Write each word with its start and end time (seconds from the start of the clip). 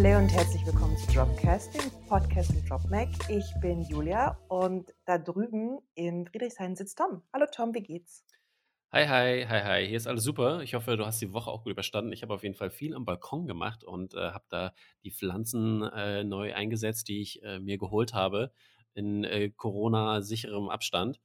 Hallo 0.00 0.16
und 0.18 0.28
herzlich 0.28 0.64
willkommen 0.64 0.96
zu 0.96 1.12
Dropcasting, 1.12 1.90
Podcast 2.06 2.50
und 2.50 2.70
DropMac. 2.70 3.08
Ich 3.28 3.44
bin 3.60 3.82
Julia 3.82 4.38
und 4.46 4.94
da 5.06 5.18
drüben 5.18 5.80
in 5.96 6.24
Friedrichshain 6.24 6.76
sitzt 6.76 6.98
Tom. 6.98 7.24
Hallo 7.32 7.46
Tom, 7.52 7.74
wie 7.74 7.82
geht's? 7.82 8.24
Hi, 8.92 9.08
hi, 9.08 9.44
hi, 9.48 9.60
hi. 9.60 9.88
Hier 9.88 9.96
ist 9.96 10.06
alles 10.06 10.22
super. 10.22 10.62
Ich 10.62 10.74
hoffe, 10.74 10.96
du 10.96 11.04
hast 11.04 11.20
die 11.20 11.32
Woche 11.32 11.50
auch 11.50 11.64
gut 11.64 11.72
überstanden. 11.72 12.12
Ich 12.12 12.22
habe 12.22 12.32
auf 12.32 12.44
jeden 12.44 12.54
Fall 12.54 12.70
viel 12.70 12.94
am 12.94 13.06
Balkon 13.06 13.48
gemacht 13.48 13.82
und 13.82 14.14
äh, 14.14 14.30
habe 14.30 14.44
da 14.50 14.72
die 15.02 15.10
Pflanzen 15.10 15.82
äh, 15.82 16.22
neu 16.22 16.54
eingesetzt, 16.54 17.08
die 17.08 17.20
ich 17.20 17.42
äh, 17.42 17.58
mir 17.58 17.76
geholt 17.76 18.14
habe 18.14 18.52
in 18.94 19.24
äh, 19.24 19.50
Corona-sicherem 19.50 20.68
Abstand. 20.68 21.16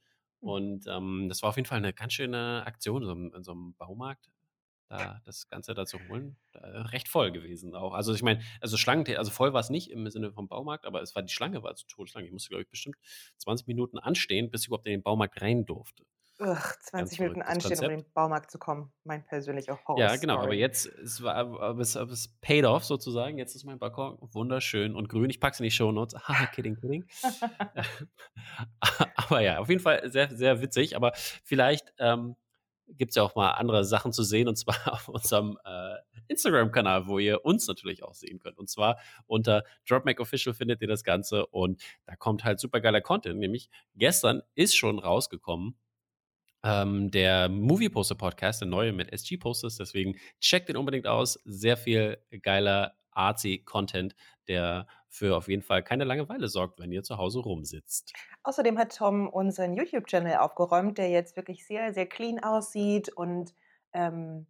Hm. 0.41 0.49
Und 0.49 0.87
ähm, 0.87 1.27
das 1.29 1.43
war 1.43 1.49
auf 1.49 1.57
jeden 1.57 1.67
Fall 1.67 1.77
eine 1.77 1.93
ganz 1.93 2.13
schöne 2.13 2.63
Aktion 2.65 3.03
in 3.03 3.07
so 3.07 3.37
in 3.37 3.43
so 3.43 3.51
einem 3.51 3.75
Baumarkt, 3.75 4.31
da 4.97 5.21
das 5.25 5.47
Ganze 5.49 5.73
da 5.73 5.85
zu 5.85 5.99
holen. 6.07 6.37
Äh, 6.53 6.59
recht 6.59 7.07
voll 7.07 7.31
gewesen 7.31 7.75
auch. 7.75 7.93
Also 7.93 8.13
ich 8.13 8.23
meine, 8.23 8.41
also 8.61 8.77
Schlangen, 8.77 9.05
also 9.17 9.31
voll 9.31 9.53
war 9.53 9.59
es 9.59 9.69
nicht 9.69 9.91
im 9.91 10.09
Sinne 10.09 10.31
vom 10.31 10.47
Baumarkt, 10.47 10.85
aber 10.85 11.01
es 11.01 11.15
war 11.15 11.23
die 11.23 11.33
Schlange 11.33 11.63
war 11.63 11.75
zu 11.75 11.85
todeslang. 11.87 12.25
Ich 12.25 12.31
musste, 12.31 12.49
glaube 12.49 12.63
ich, 12.63 12.69
bestimmt 12.69 12.97
20 13.37 13.67
Minuten 13.67 13.99
anstehen, 13.99 14.49
bis 14.49 14.61
ich 14.61 14.67
überhaupt 14.67 14.87
in 14.87 14.93
den 14.93 15.03
Baumarkt 15.03 15.41
rein 15.41 15.65
durfte. 15.65 16.05
Ugh, 16.39 16.47
Ganz 16.47 17.11
20 17.11 17.19
Minuten 17.19 17.41
anstehen, 17.43 17.77
um 17.79 17.85
in 17.85 17.99
den 17.99 18.11
Baumarkt 18.13 18.49
zu 18.49 18.57
kommen. 18.57 18.91
Mein 19.03 19.23
persönlicher 19.23 19.79
Ja, 19.97 20.15
genau, 20.15 20.39
aber 20.39 20.55
jetzt, 20.55 20.87
es 20.87 21.21
war, 21.21 21.35
aber 21.35 21.79
es, 21.79 21.95
aber 21.95 22.11
es 22.11 22.27
paid 22.41 22.65
off 22.65 22.83
sozusagen. 22.83 23.37
Jetzt 23.37 23.55
ist 23.55 23.65
mein 23.65 23.77
Balkon 23.77 24.17
wunderschön 24.19 24.95
und 24.95 25.09
grün. 25.09 25.29
Ich 25.29 25.39
pack's 25.39 25.59
in 25.59 25.65
die 25.65 25.71
Shownotes. 25.71 26.15
Haha, 26.27 26.47
kidding, 26.47 26.75
kidding. 26.75 27.05
aber 29.15 29.41
ja, 29.41 29.59
auf 29.59 29.69
jeden 29.69 29.81
Fall 29.81 30.09
sehr, 30.11 30.35
sehr 30.35 30.59
witzig. 30.61 30.95
Aber 30.95 31.11
vielleicht 31.15 31.93
ähm, 31.99 32.35
gibt's 32.87 33.15
ja 33.15 33.23
auch 33.23 33.35
mal 33.35 33.51
andere 33.51 33.85
Sachen 33.85 34.11
zu 34.13 34.23
sehen 34.23 34.47
und 34.47 34.57
zwar 34.57 34.75
auf 34.93 35.07
unserem 35.09 35.57
äh, 35.65 35.95
Instagram-Kanal, 36.27 37.07
wo 37.07 37.19
ihr 37.19 37.43
uns 37.45 37.67
natürlich 37.67 38.03
auch 38.03 38.13
sehen 38.13 38.39
könnt. 38.39 38.57
Und 38.57 38.69
zwar 38.69 38.99
unter 39.25 39.63
DropMac 39.87 40.19
Official 40.19 40.53
findet 40.53 40.81
ihr 40.81 40.87
das 40.87 41.03
Ganze 41.03 41.45
und 41.47 41.81
da 42.05 42.15
kommt 42.15 42.43
halt 42.43 42.59
super 42.59 42.81
geiler 42.81 43.01
Content. 43.01 43.39
Nämlich 43.39 43.69
gestern 43.95 44.41
ist 44.55 44.75
schon 44.75 44.99
rausgekommen 44.99 45.77
ähm, 46.63 47.11
der 47.11 47.49
Movie 47.49 47.89
Poster 47.89 48.15
Podcast, 48.15 48.61
der 48.61 48.67
neue 48.67 48.93
mit 48.93 49.11
SG 49.11 49.37
Posters. 49.37 49.77
Deswegen 49.77 50.17
checkt 50.39 50.69
den 50.69 50.77
unbedingt 50.77 51.07
aus. 51.07 51.39
Sehr 51.45 51.77
viel 51.77 52.17
geiler 52.41 52.95
artsy 53.11 53.59
Content, 53.59 54.15
der 54.47 54.87
für 55.13 55.37
auf 55.37 55.47
jeden 55.47 55.61
Fall 55.61 55.83
keine 55.83 56.05
Langeweile 56.05 56.47
sorgt, 56.47 56.79
wenn 56.79 56.91
ihr 56.91 57.03
zu 57.03 57.17
Hause 57.17 57.39
rumsitzt. 57.39 58.13
Außerdem 58.41 58.79
hat 58.79 58.97
Tom 58.97 59.29
unseren 59.29 59.75
YouTube-Channel 59.75 60.37
aufgeräumt, 60.37 60.97
der 60.97 61.09
jetzt 61.09 61.37
wirklich 61.37 61.67
sehr, 61.67 61.93
sehr 61.93 62.07
clean 62.07 62.39
aussieht 62.39 63.09
und 63.09 63.53
ähm, 63.93 64.47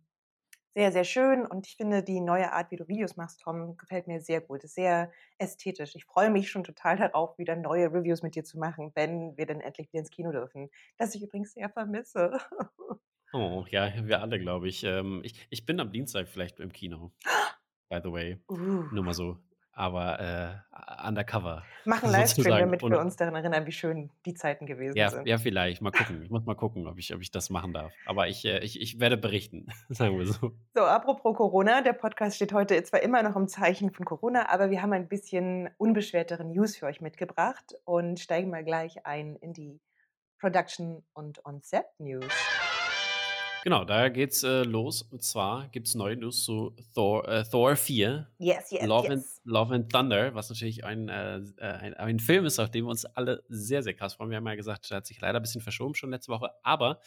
sehr, 0.74 0.94
sehr 0.94 1.04
schön. 1.04 1.46
Und 1.46 1.68
ich 1.68 1.76
finde, 1.76 2.02
die 2.02 2.22
neue 2.22 2.54
Art, 2.54 2.72
wie 2.72 2.78
du 2.78 2.88
Videos 2.88 3.18
machst, 3.18 3.42
Tom, 3.42 3.76
gefällt 3.76 4.08
mir 4.08 4.22
sehr 4.22 4.40
gut. 4.40 4.64
Ist 4.64 4.76
sehr 4.76 5.12
ästhetisch. 5.38 5.96
Ich 5.96 6.06
freue 6.06 6.32
mich 6.32 6.50
schon 6.50 6.64
total 6.64 6.96
darauf, 6.96 7.38
wieder 7.38 7.58
neue 7.58 7.92
Reviews 7.92 8.24
mit 8.24 8.36
dir 8.36 8.46
zu 8.46 8.58
machen, 8.58 8.94
wenn 8.96 9.36
wir 9.36 9.46
dann 9.46 9.60
endlich 9.60 9.90
wieder 9.92 10.00
ins 10.00 10.12
Kino 10.12 10.32
dürfen. 10.32 10.70
Das 10.98 11.14
ich 11.14 11.24
übrigens 11.24 11.54
sehr 11.54 11.70
vermisse. 11.70 12.40
Oh, 13.36 13.66
ja, 13.72 13.92
wir 14.06 14.22
alle, 14.22 14.38
glaube 14.40 14.68
ich. 14.68 14.84
Ähm, 14.84 15.22
ich. 15.24 15.48
Ich 15.50 15.66
bin 15.66 15.80
am 15.80 15.92
Dienstag 15.92 16.28
vielleicht 16.28 16.60
im 16.60 16.72
Kino. 16.72 17.12
By 17.90 18.00
the 18.04 18.12
way. 18.12 18.40
Uh. 18.48 18.84
Nur 18.92 19.04
mal 19.04 19.16
so. 19.16 19.40
Aber 19.76 20.20
äh, 20.20 21.08
undercover. 21.08 21.64
Mach 21.86 22.04
einen 22.04 22.12
Livestream, 22.12 22.44
sozusagen. 22.44 22.60
damit 22.72 22.82
wir 22.84 23.00
uns 23.00 23.16
daran 23.16 23.36
erinnern, 23.36 23.66
wie 23.66 23.72
schön 23.72 24.12
die 24.26 24.36
Zeiten 24.36 24.68
gewesen 24.68 24.96
Ja, 24.96 25.10
sind. 25.10 25.28
ja, 25.28 25.38
vielleicht. 25.40 25.82
Mal 25.82 25.92
gucken. 25.92 26.22
Ich 26.22 26.30
muss 26.30 26.46
mal 26.46 26.56
gucken, 26.56 26.88
ob 26.88 27.00
ich, 27.00 27.14
ob 27.14 27.22
ich 27.22 27.32
das 27.32 27.50
machen 27.50 27.74
darf. 27.74 27.92
Aber 28.06 28.28
ich, 28.28 28.46
äh, 28.46 28.60
ich, 28.60 28.80
ich 28.80 29.00
werde 29.00 29.18
berichten, 29.18 29.66
sagen 29.90 30.18
wir 30.20 30.28
so. 30.28 30.52
So, 30.76 30.82
apropos 30.82 31.36
Corona, 31.36 31.82
der 31.82 31.94
Podcast 31.94 32.36
steht 32.36 32.54
heute 32.54 32.82
zwar 32.84 33.02
immer 33.02 33.24
noch 33.24 33.36
im 33.36 33.48
Zeichen 33.48 33.92
von 33.92 34.06
Corona, 34.06 34.50
aber 34.50 34.70
wir 34.70 34.82
haben 34.84 34.94
ein 34.94 35.08
bisschen 35.08 35.70
unbeschwertere 35.78 36.46
News 36.46 36.78
für 36.78 36.86
euch 36.86 37.02
mitgebracht 37.02 37.74
und 37.84 38.20
steigen 38.20 38.50
mal 38.52 38.64
gleich 38.64 39.06
ein 39.06 39.36
in 39.38 39.54
die 39.54 39.80
Production 40.40 41.04
und 41.14 41.44
On-Set 41.46 41.86
News. 41.98 42.28
Genau, 43.64 43.86
da 43.86 44.10
geht's 44.10 44.44
äh, 44.44 44.64
los. 44.64 45.04
Und 45.04 45.24
zwar 45.24 45.70
gibt's 45.70 45.96
neue 45.96 46.18
News 46.18 46.44
zu 46.44 46.76
Thor, 46.94 47.26
äh, 47.30 47.46
Thor 47.46 47.78
4, 47.78 48.28
Yes, 48.38 48.72
yes, 48.72 48.86
Love, 48.86 49.08
yes. 49.08 49.14
and, 49.14 49.26
Love 49.46 49.74
and 49.74 49.90
Thunder, 49.90 50.36
was 50.36 50.50
natürlich 50.50 50.84
ein, 50.84 51.08
äh, 51.08 51.40
ein, 51.62 51.94
ein 51.94 52.20
Film 52.20 52.46
ist, 52.46 52.60
auf 52.60 52.70
den 52.70 52.84
wir 52.84 52.90
uns 52.90 53.06
alle 53.06 53.42
sehr, 53.48 53.82
sehr 53.82 53.94
krass 53.94 54.16
freuen. 54.16 54.32
Wir 54.32 54.38
haben 54.38 54.48
ja 54.48 54.56
gesagt, 54.56 54.90
der 54.90 54.98
hat 54.98 55.06
sich 55.06 55.22
leider 55.22 55.40
ein 55.40 55.42
bisschen 55.42 55.62
verschoben 55.62 55.96
schon 55.96 56.10
letzte 56.10 56.34
Woche, 56.34 56.50
aber 56.62 57.00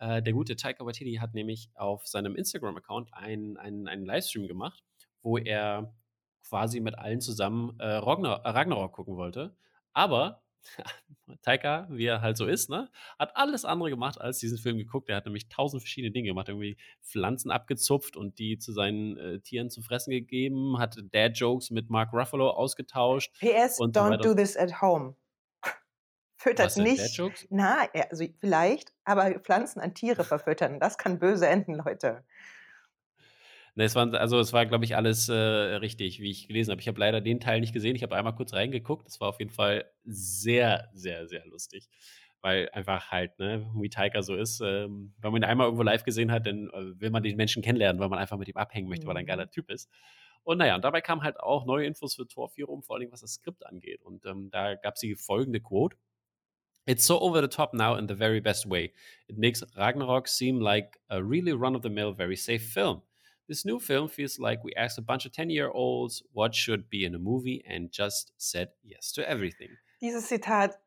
äh, 0.00 0.20
der 0.20 0.32
gute 0.32 0.56
Taika 0.56 0.84
Waititi 0.84 1.14
hat 1.20 1.32
nämlich 1.34 1.70
auf 1.76 2.04
seinem 2.08 2.34
Instagram-Account 2.34 3.14
einen, 3.14 3.56
einen, 3.56 3.86
einen 3.86 4.04
Livestream 4.04 4.48
gemacht, 4.48 4.82
wo 5.22 5.38
er 5.38 5.94
quasi 6.42 6.80
mit 6.80 6.98
allen 6.98 7.20
zusammen 7.20 7.78
äh, 7.78 7.86
Ragnar, 7.86 8.44
Ragnarok 8.44 8.94
gucken 8.94 9.16
wollte. 9.16 9.54
Aber 9.92 10.42
Taika, 11.42 11.86
wie 11.90 12.06
er 12.06 12.20
halt 12.20 12.36
so 12.36 12.46
ist, 12.46 12.70
ne, 12.70 12.90
hat 13.18 13.36
alles 13.36 13.64
andere 13.64 13.90
gemacht 13.90 14.20
als 14.20 14.38
diesen 14.38 14.58
Film 14.58 14.78
geguckt. 14.78 15.08
Er 15.08 15.16
hat 15.16 15.26
nämlich 15.26 15.48
tausend 15.48 15.82
verschiedene 15.82 16.12
Dinge 16.12 16.28
gemacht, 16.28 16.48
irgendwie 16.48 16.76
Pflanzen 17.02 17.50
abgezupft 17.50 18.16
und 18.16 18.38
die 18.38 18.58
zu 18.58 18.72
seinen 18.72 19.16
äh, 19.16 19.40
Tieren 19.40 19.70
zu 19.70 19.82
fressen 19.82 20.10
gegeben, 20.10 20.78
hat 20.78 20.96
Dad-Jokes 21.12 21.70
mit 21.70 21.90
Mark 21.90 22.12
Ruffalo 22.12 22.50
ausgetauscht. 22.50 23.32
PS, 23.38 23.76
so 23.76 23.84
don't 23.84 24.10
weiter. 24.10 24.22
do 24.22 24.34
this 24.34 24.56
at 24.56 24.80
home. 24.80 25.14
Füttert 26.36 26.74
nicht. 26.78 27.20
Na, 27.50 27.82
ja, 27.94 28.06
also 28.10 28.24
vielleicht, 28.38 28.94
aber 29.04 29.38
Pflanzen 29.40 29.78
an 29.80 29.94
Tiere 29.94 30.24
verfüttern, 30.24 30.80
das 30.80 30.96
kann 30.96 31.18
böse 31.18 31.46
enden, 31.46 31.74
Leute. 31.74 32.24
Ne, 33.76 33.84
es 33.84 33.94
war, 33.94 34.12
also 34.14 34.38
es 34.40 34.52
war, 34.52 34.66
glaube 34.66 34.84
ich, 34.84 34.96
alles 34.96 35.28
äh, 35.28 35.34
richtig, 35.34 36.20
wie 36.20 36.30
ich 36.30 36.48
gelesen 36.48 36.70
habe. 36.72 36.80
Ich 36.80 36.88
habe 36.88 36.98
leider 37.00 37.20
den 37.20 37.40
Teil 37.40 37.60
nicht 37.60 37.72
gesehen. 37.72 37.96
Ich 37.96 38.02
habe 38.02 38.16
einmal 38.16 38.34
kurz 38.34 38.52
reingeguckt. 38.52 39.06
Das 39.06 39.20
war 39.20 39.28
auf 39.28 39.38
jeden 39.38 39.50
Fall 39.52 39.84
sehr, 40.04 40.88
sehr, 40.92 41.26
sehr 41.28 41.46
lustig. 41.46 41.88
Weil 42.42 42.70
einfach 42.72 43.10
halt, 43.10 43.38
ne, 43.38 43.70
wie 43.80 43.90
Taika 43.90 44.22
so 44.22 44.34
ist, 44.34 44.60
ähm, 44.60 45.14
wenn 45.20 45.32
man 45.32 45.42
ihn 45.42 45.44
einmal 45.44 45.66
irgendwo 45.66 45.82
live 45.82 46.04
gesehen 46.04 46.32
hat, 46.32 46.46
dann 46.46 46.68
äh, 46.70 47.00
will 47.00 47.10
man 47.10 47.22
den 47.22 47.36
Menschen 47.36 47.62
kennenlernen, 47.62 48.00
weil 48.00 48.08
man 48.08 48.18
einfach 48.18 48.38
mit 48.38 48.48
ihm 48.48 48.56
abhängen 48.56 48.88
möchte, 48.88 49.06
weil 49.06 49.16
er 49.16 49.20
ein 49.20 49.24
Mhm. 49.24 49.28
geiler 49.28 49.50
Typ 49.50 49.70
ist. 49.70 49.90
Und 50.42 50.58
naja, 50.58 50.74
und 50.74 50.82
dabei 50.84 51.02
kamen 51.02 51.22
halt 51.22 51.38
auch 51.38 51.66
neue 51.66 51.86
Infos 51.86 52.14
für 52.14 52.26
Tor 52.26 52.48
4 52.48 52.64
rum, 52.66 52.82
vor 52.82 52.96
allem 52.96 53.12
was 53.12 53.20
das 53.20 53.34
Skript 53.34 53.66
angeht. 53.66 54.02
Und 54.02 54.24
ähm, 54.24 54.48
da 54.50 54.74
gab 54.74 54.94
es 54.94 55.00
die 55.00 55.14
folgende 55.16 55.60
Quote. 55.60 55.96
It's 56.86 57.06
so 57.06 57.20
over 57.20 57.42
the 57.42 57.48
top 57.48 57.74
now 57.74 57.94
in 57.96 58.08
the 58.08 58.14
very 58.16 58.40
best 58.40 58.68
way. 58.68 58.94
It 59.28 59.36
makes 59.38 59.62
Ragnarok 59.76 60.26
seem 60.28 60.60
like 60.60 60.98
a 61.08 61.18
really 61.18 61.52
run 61.52 61.76
of 61.76 61.82
the 61.82 61.90
mill, 61.90 62.12
very 62.14 62.36
safe 62.36 62.60
film. 62.64 63.02
This 63.50 63.64
new 63.64 63.80
film 63.80 64.08
feels 64.08 64.38
like 64.38 64.62
we 64.62 64.72
asked 64.76 64.96
a 64.96 65.02
bunch 65.02 65.26
of 65.26 65.32
10 65.32 65.50
year 65.50 65.68
olds 65.74 66.22
what 66.32 66.54
should 66.54 66.88
be 66.88 67.04
in 67.04 67.16
a 67.16 67.18
movie 67.18 67.64
and 67.68 67.90
just 67.90 68.32
said 68.38 68.68
yes 68.84 69.12
to 69.14 69.28
everything. 69.28 69.70
Dieses 70.00 70.28
Zitat 70.28 70.78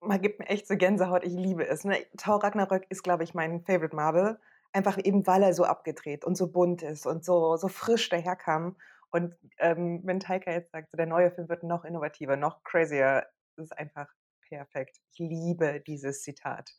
man 0.00 0.20
gibt 0.20 0.38
mir 0.40 0.48
echt 0.48 0.66
so 0.66 0.76
Gänsehaut, 0.76 1.24
ich 1.24 1.32
liebe 1.32 1.66
es. 1.66 1.84
Ne? 1.84 2.04
Thor 2.16 2.42
Ragnarök 2.42 2.86
ist, 2.88 3.02
glaube 3.02 3.24
ich, 3.24 3.34
mein 3.34 3.62
Favorite 3.62 3.94
Marvel. 3.94 4.38
Einfach 4.72 4.98
eben, 4.98 5.26
weil 5.26 5.42
er 5.42 5.52
so 5.52 5.64
abgedreht 5.64 6.24
und 6.24 6.36
so 6.36 6.50
bunt 6.50 6.82
ist 6.82 7.06
und 7.06 7.24
so, 7.24 7.56
so 7.56 7.68
frisch 7.68 8.08
daherkam. 8.08 8.76
Und 9.10 9.34
ähm, 9.58 10.00
wenn 10.04 10.20
Taika 10.20 10.52
jetzt 10.52 10.70
sagt, 10.72 10.90
so 10.90 10.96
der 10.96 11.06
neue 11.06 11.30
Film 11.30 11.48
wird 11.48 11.64
noch 11.64 11.84
innovativer, 11.84 12.36
noch 12.36 12.62
crazier, 12.62 13.26
das 13.56 13.66
ist 13.66 13.78
einfach 13.78 14.08
perfekt. 14.48 14.98
Ich 15.12 15.18
liebe 15.18 15.80
dieses 15.86 16.22
Zitat. 16.22 16.72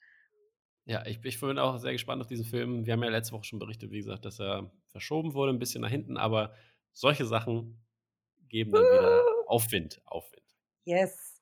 Ja, 0.85 1.05
ich, 1.05 1.23
ich 1.23 1.39
bin 1.39 1.59
auch 1.59 1.77
sehr 1.77 1.91
gespannt 1.91 2.21
auf 2.21 2.27
diesen 2.27 2.45
Film. 2.45 2.85
Wir 2.85 2.93
haben 2.93 3.03
ja 3.03 3.09
letzte 3.09 3.33
Woche 3.33 3.43
schon 3.43 3.59
berichtet, 3.59 3.91
wie 3.91 3.97
gesagt, 3.97 4.25
dass 4.25 4.39
er 4.39 4.71
verschoben 4.87 5.33
wurde, 5.33 5.53
ein 5.53 5.59
bisschen 5.59 5.81
nach 5.81 5.89
hinten, 5.89 6.17
aber 6.17 6.53
solche 6.91 7.25
Sachen 7.25 7.81
geben 8.49 8.71
dann 8.71 8.83
wieder 8.83 9.21
Aufwind. 9.47 10.01
Aufwind. 10.05 10.41
Yes. 10.85 11.41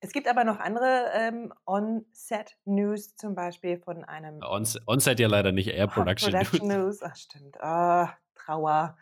Es 0.00 0.12
gibt 0.12 0.26
aber 0.28 0.44
noch 0.44 0.58
andere 0.58 1.10
ähm, 1.14 1.52
On-Set-News, 1.66 3.16
zum 3.16 3.34
Beispiel 3.34 3.78
von 3.78 4.02
einem 4.04 4.40
On, 4.42 4.66
On-Set 4.86 5.20
ja 5.20 5.28
leider 5.28 5.52
nicht, 5.52 5.68
eher 5.68 5.86
Production. 5.88 6.32
Production 6.32 6.68
News. 6.68 7.02
Ach, 7.02 7.14
stimmt. 7.14 7.60
Ah, 7.60 8.16
Trauer. 8.34 8.96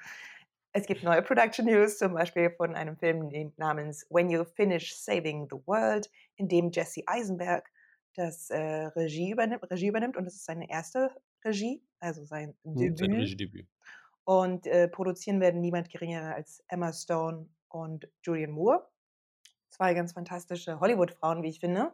Es 0.72 0.86
gibt 0.86 1.04
neue 1.04 1.22
Production 1.22 1.66
News, 1.66 1.98
zum 1.98 2.14
Beispiel 2.14 2.50
von 2.50 2.74
einem 2.74 2.96
Film 2.96 3.30
namens 3.56 4.06
When 4.10 4.28
You 4.28 4.44
Finish 4.44 4.96
Saving 4.96 5.48
the 5.50 5.56
World, 5.66 6.10
in 6.36 6.48
dem 6.48 6.70
Jesse 6.72 7.02
Eisenberg 7.06 7.70
das 8.18 8.50
äh, 8.50 8.86
Regie, 8.86 9.30
übernimmt, 9.30 9.70
Regie 9.70 9.88
übernimmt. 9.88 10.16
Und 10.16 10.24
das 10.24 10.34
ist 10.34 10.44
seine 10.44 10.68
erste 10.68 11.10
Regie, 11.44 11.82
also 12.00 12.24
sein 12.24 12.56
Hm, 12.64 12.76
Sein 12.76 12.94
Debüt. 12.94 13.20
Regiedebüt. 13.20 13.68
Und 14.24 14.66
äh, 14.66 14.88
produzieren 14.88 15.40
werden 15.40 15.60
niemand 15.60 15.88
geringer 15.88 16.34
als 16.34 16.62
Emma 16.68 16.92
Stone 16.92 17.48
und 17.68 18.08
Julian 18.22 18.50
Moore. 18.50 18.86
Zwei 19.70 19.94
ganz 19.94 20.12
fantastische 20.12 20.80
Hollywood-Frauen, 20.80 21.42
wie 21.42 21.48
ich 21.48 21.60
finde. 21.60 21.92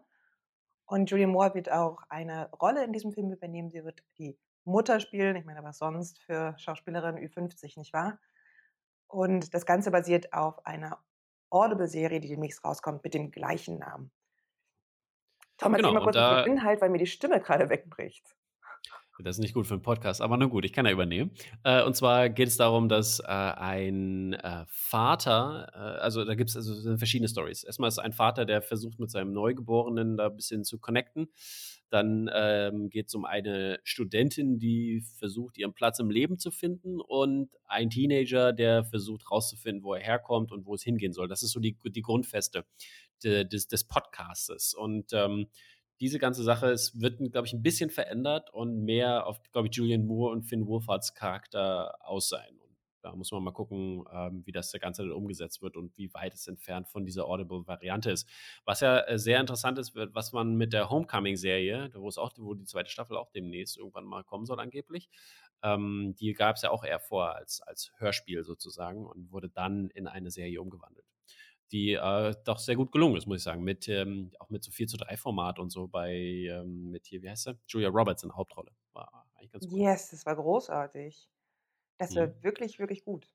Und 0.86 1.10
Julian 1.10 1.30
Moore 1.30 1.54
wird 1.54 1.70
auch 1.70 2.02
eine 2.08 2.50
Rolle 2.50 2.84
in 2.84 2.92
diesem 2.92 3.12
Film 3.12 3.30
übernehmen. 3.32 3.70
Sie 3.70 3.84
wird 3.84 4.02
die 4.18 4.36
Mutter 4.64 5.00
spielen. 5.00 5.36
Ich 5.36 5.44
meine, 5.44 5.62
was 5.62 5.78
sonst 5.78 6.18
für 6.18 6.54
Schauspielerin 6.58 7.16
Ü50, 7.16 7.78
nicht 7.78 7.92
wahr? 7.92 8.18
Und 9.06 9.54
das 9.54 9.66
Ganze 9.66 9.90
basiert 9.90 10.32
auf 10.32 10.64
einer 10.66 10.98
Audible-Serie, 11.50 12.20
die 12.20 12.28
demnächst 12.28 12.64
rauskommt, 12.64 13.04
mit 13.04 13.14
dem 13.14 13.30
gleichen 13.30 13.78
Namen. 13.78 14.10
Tom, 15.58 15.72
Genau, 15.74 15.92
mal 15.92 16.02
kurz 16.02 16.14
da- 16.14 16.42
den 16.42 16.54
Inhalt, 16.54 16.80
weil 16.80 16.90
mir 16.90 16.98
die 16.98 17.06
Stimme 17.06 17.40
gerade 17.40 17.68
wegbricht. 17.70 18.24
Das 19.20 19.36
ist 19.36 19.40
nicht 19.42 19.54
gut 19.54 19.68
für 19.68 19.74
einen 19.74 19.82
Podcast, 19.82 20.20
aber 20.20 20.36
na 20.36 20.46
gut, 20.46 20.64
ich 20.64 20.72
kann 20.72 20.86
ja 20.86 20.92
übernehmen. 20.92 21.30
Äh, 21.62 21.84
und 21.84 21.94
zwar 21.94 22.28
geht 22.30 22.48
es 22.48 22.56
darum, 22.56 22.88
dass 22.88 23.20
äh, 23.20 23.26
ein 23.26 24.32
äh, 24.32 24.64
Vater, 24.66 25.70
äh, 25.72 25.78
also 26.02 26.24
da 26.24 26.34
gibt 26.34 26.50
es 26.50 26.56
also 26.56 26.96
verschiedene 26.96 27.28
Stories. 27.28 27.62
Erstmal 27.62 27.86
ist 27.86 28.00
ein 28.00 28.12
Vater, 28.12 28.44
der 28.44 28.60
versucht 28.60 28.98
mit 28.98 29.12
seinem 29.12 29.32
Neugeborenen 29.32 30.16
da 30.16 30.26
ein 30.26 30.34
bisschen 30.36 30.64
zu 30.64 30.80
connecten. 30.80 31.28
Dann 31.90 32.28
ähm, 32.34 32.90
geht 32.90 33.06
es 33.06 33.14
um 33.14 33.24
eine 33.24 33.78
Studentin, 33.84 34.58
die 34.58 35.04
versucht, 35.16 35.58
ihren 35.58 35.74
Platz 35.74 36.00
im 36.00 36.10
Leben 36.10 36.36
zu 36.38 36.50
finden 36.50 37.00
und 37.00 37.50
ein 37.66 37.90
Teenager, 37.90 38.52
der 38.52 38.84
versucht 38.84 39.30
rauszufinden, 39.30 39.84
wo 39.84 39.94
er 39.94 40.00
herkommt 40.00 40.50
und 40.50 40.66
wo 40.66 40.74
es 40.74 40.82
hingehen 40.82 41.12
soll. 41.12 41.28
Das 41.28 41.44
ist 41.44 41.52
so 41.52 41.60
die, 41.60 41.78
die 41.84 42.02
Grundfeste 42.02 42.64
des, 43.24 43.68
des 43.68 43.84
Podcastes. 43.84 44.74
Und 44.74 45.12
ähm, 45.12 45.48
diese 46.00 46.18
ganze 46.18 46.42
Sache 46.42 46.70
es 46.70 47.00
wird, 47.00 47.18
glaube 47.32 47.46
ich, 47.46 47.52
ein 47.52 47.62
bisschen 47.62 47.90
verändert 47.90 48.52
und 48.52 48.84
mehr 48.84 49.26
auf, 49.26 49.40
glaube 49.52 49.68
ich, 49.68 49.76
Julian 49.76 50.06
Moore 50.06 50.32
und 50.32 50.42
Finn 50.42 50.66
Wolfhards 50.66 51.14
Charakter 51.14 51.94
aus 52.00 52.28
sein. 52.28 52.58
Und 52.58 52.76
da 53.02 53.14
muss 53.14 53.30
man 53.32 53.42
mal 53.42 53.52
gucken, 53.52 54.04
ähm, 54.12 54.42
wie 54.44 54.52
das 54.52 54.70
der 54.70 54.80
Ganze 54.80 55.02
dann 55.02 55.12
umgesetzt 55.12 55.62
wird 55.62 55.76
und 55.76 55.96
wie 55.96 56.12
weit 56.12 56.34
es 56.34 56.46
entfernt 56.48 56.88
von 56.88 57.04
dieser 57.06 57.26
Audible-Variante 57.26 58.10
ist. 58.10 58.28
Was 58.64 58.80
ja 58.80 58.98
äh, 59.00 59.18
sehr 59.18 59.40
interessant 59.40 59.78
ist, 59.78 59.94
was 59.94 60.32
man 60.32 60.56
mit 60.56 60.72
der 60.72 60.90
Homecoming-Serie, 60.90 61.90
wo 61.94 62.08
es 62.08 62.18
auch, 62.18 62.32
wo 62.36 62.54
die 62.54 62.64
zweite 62.64 62.90
Staffel 62.90 63.16
auch 63.16 63.30
demnächst 63.30 63.78
irgendwann 63.78 64.04
mal 64.04 64.24
kommen 64.24 64.46
soll, 64.46 64.58
angeblich, 64.58 65.08
ähm, 65.62 66.14
die 66.18 66.32
gab 66.34 66.56
es 66.56 66.62
ja 66.62 66.70
auch 66.70 66.84
eher 66.84 67.00
vor 67.00 67.34
als, 67.36 67.62
als 67.62 67.92
Hörspiel 67.98 68.42
sozusagen 68.42 69.06
und 69.06 69.30
wurde 69.30 69.48
dann 69.48 69.90
in 69.90 70.06
eine 70.08 70.30
Serie 70.30 70.60
umgewandelt 70.60 71.06
die 71.72 71.92
äh, 71.92 72.34
doch 72.44 72.58
sehr 72.58 72.76
gut 72.76 72.92
gelungen 72.92 73.16
ist, 73.16 73.26
muss 73.26 73.38
ich 73.38 73.44
sagen. 73.44 73.62
Mit, 73.62 73.88
ähm, 73.88 74.30
auch 74.38 74.50
mit 74.50 74.62
so 74.62 74.70
4 74.70 74.86
zu 74.86 74.96
3 74.96 75.16
Format 75.16 75.58
und 75.58 75.70
so 75.70 75.88
bei, 75.88 76.12
ähm, 76.12 76.90
mit 76.90 77.06
hier, 77.06 77.22
wie 77.22 77.30
heißt 77.30 77.44
sie? 77.44 77.58
Julia 77.66 77.88
Roberts 77.88 78.22
in 78.22 78.28
der 78.28 78.36
Hauptrolle. 78.36 78.70
War 78.92 79.26
eigentlich 79.34 79.52
ganz 79.52 79.66
cool. 79.70 79.80
Yes, 79.80 80.10
das 80.10 80.26
war 80.26 80.36
großartig. 80.36 81.28
Das 81.98 82.14
war 82.16 82.26
mhm. 82.26 82.42
wirklich, 82.42 82.78
wirklich 82.78 83.04
gut. 83.04 83.28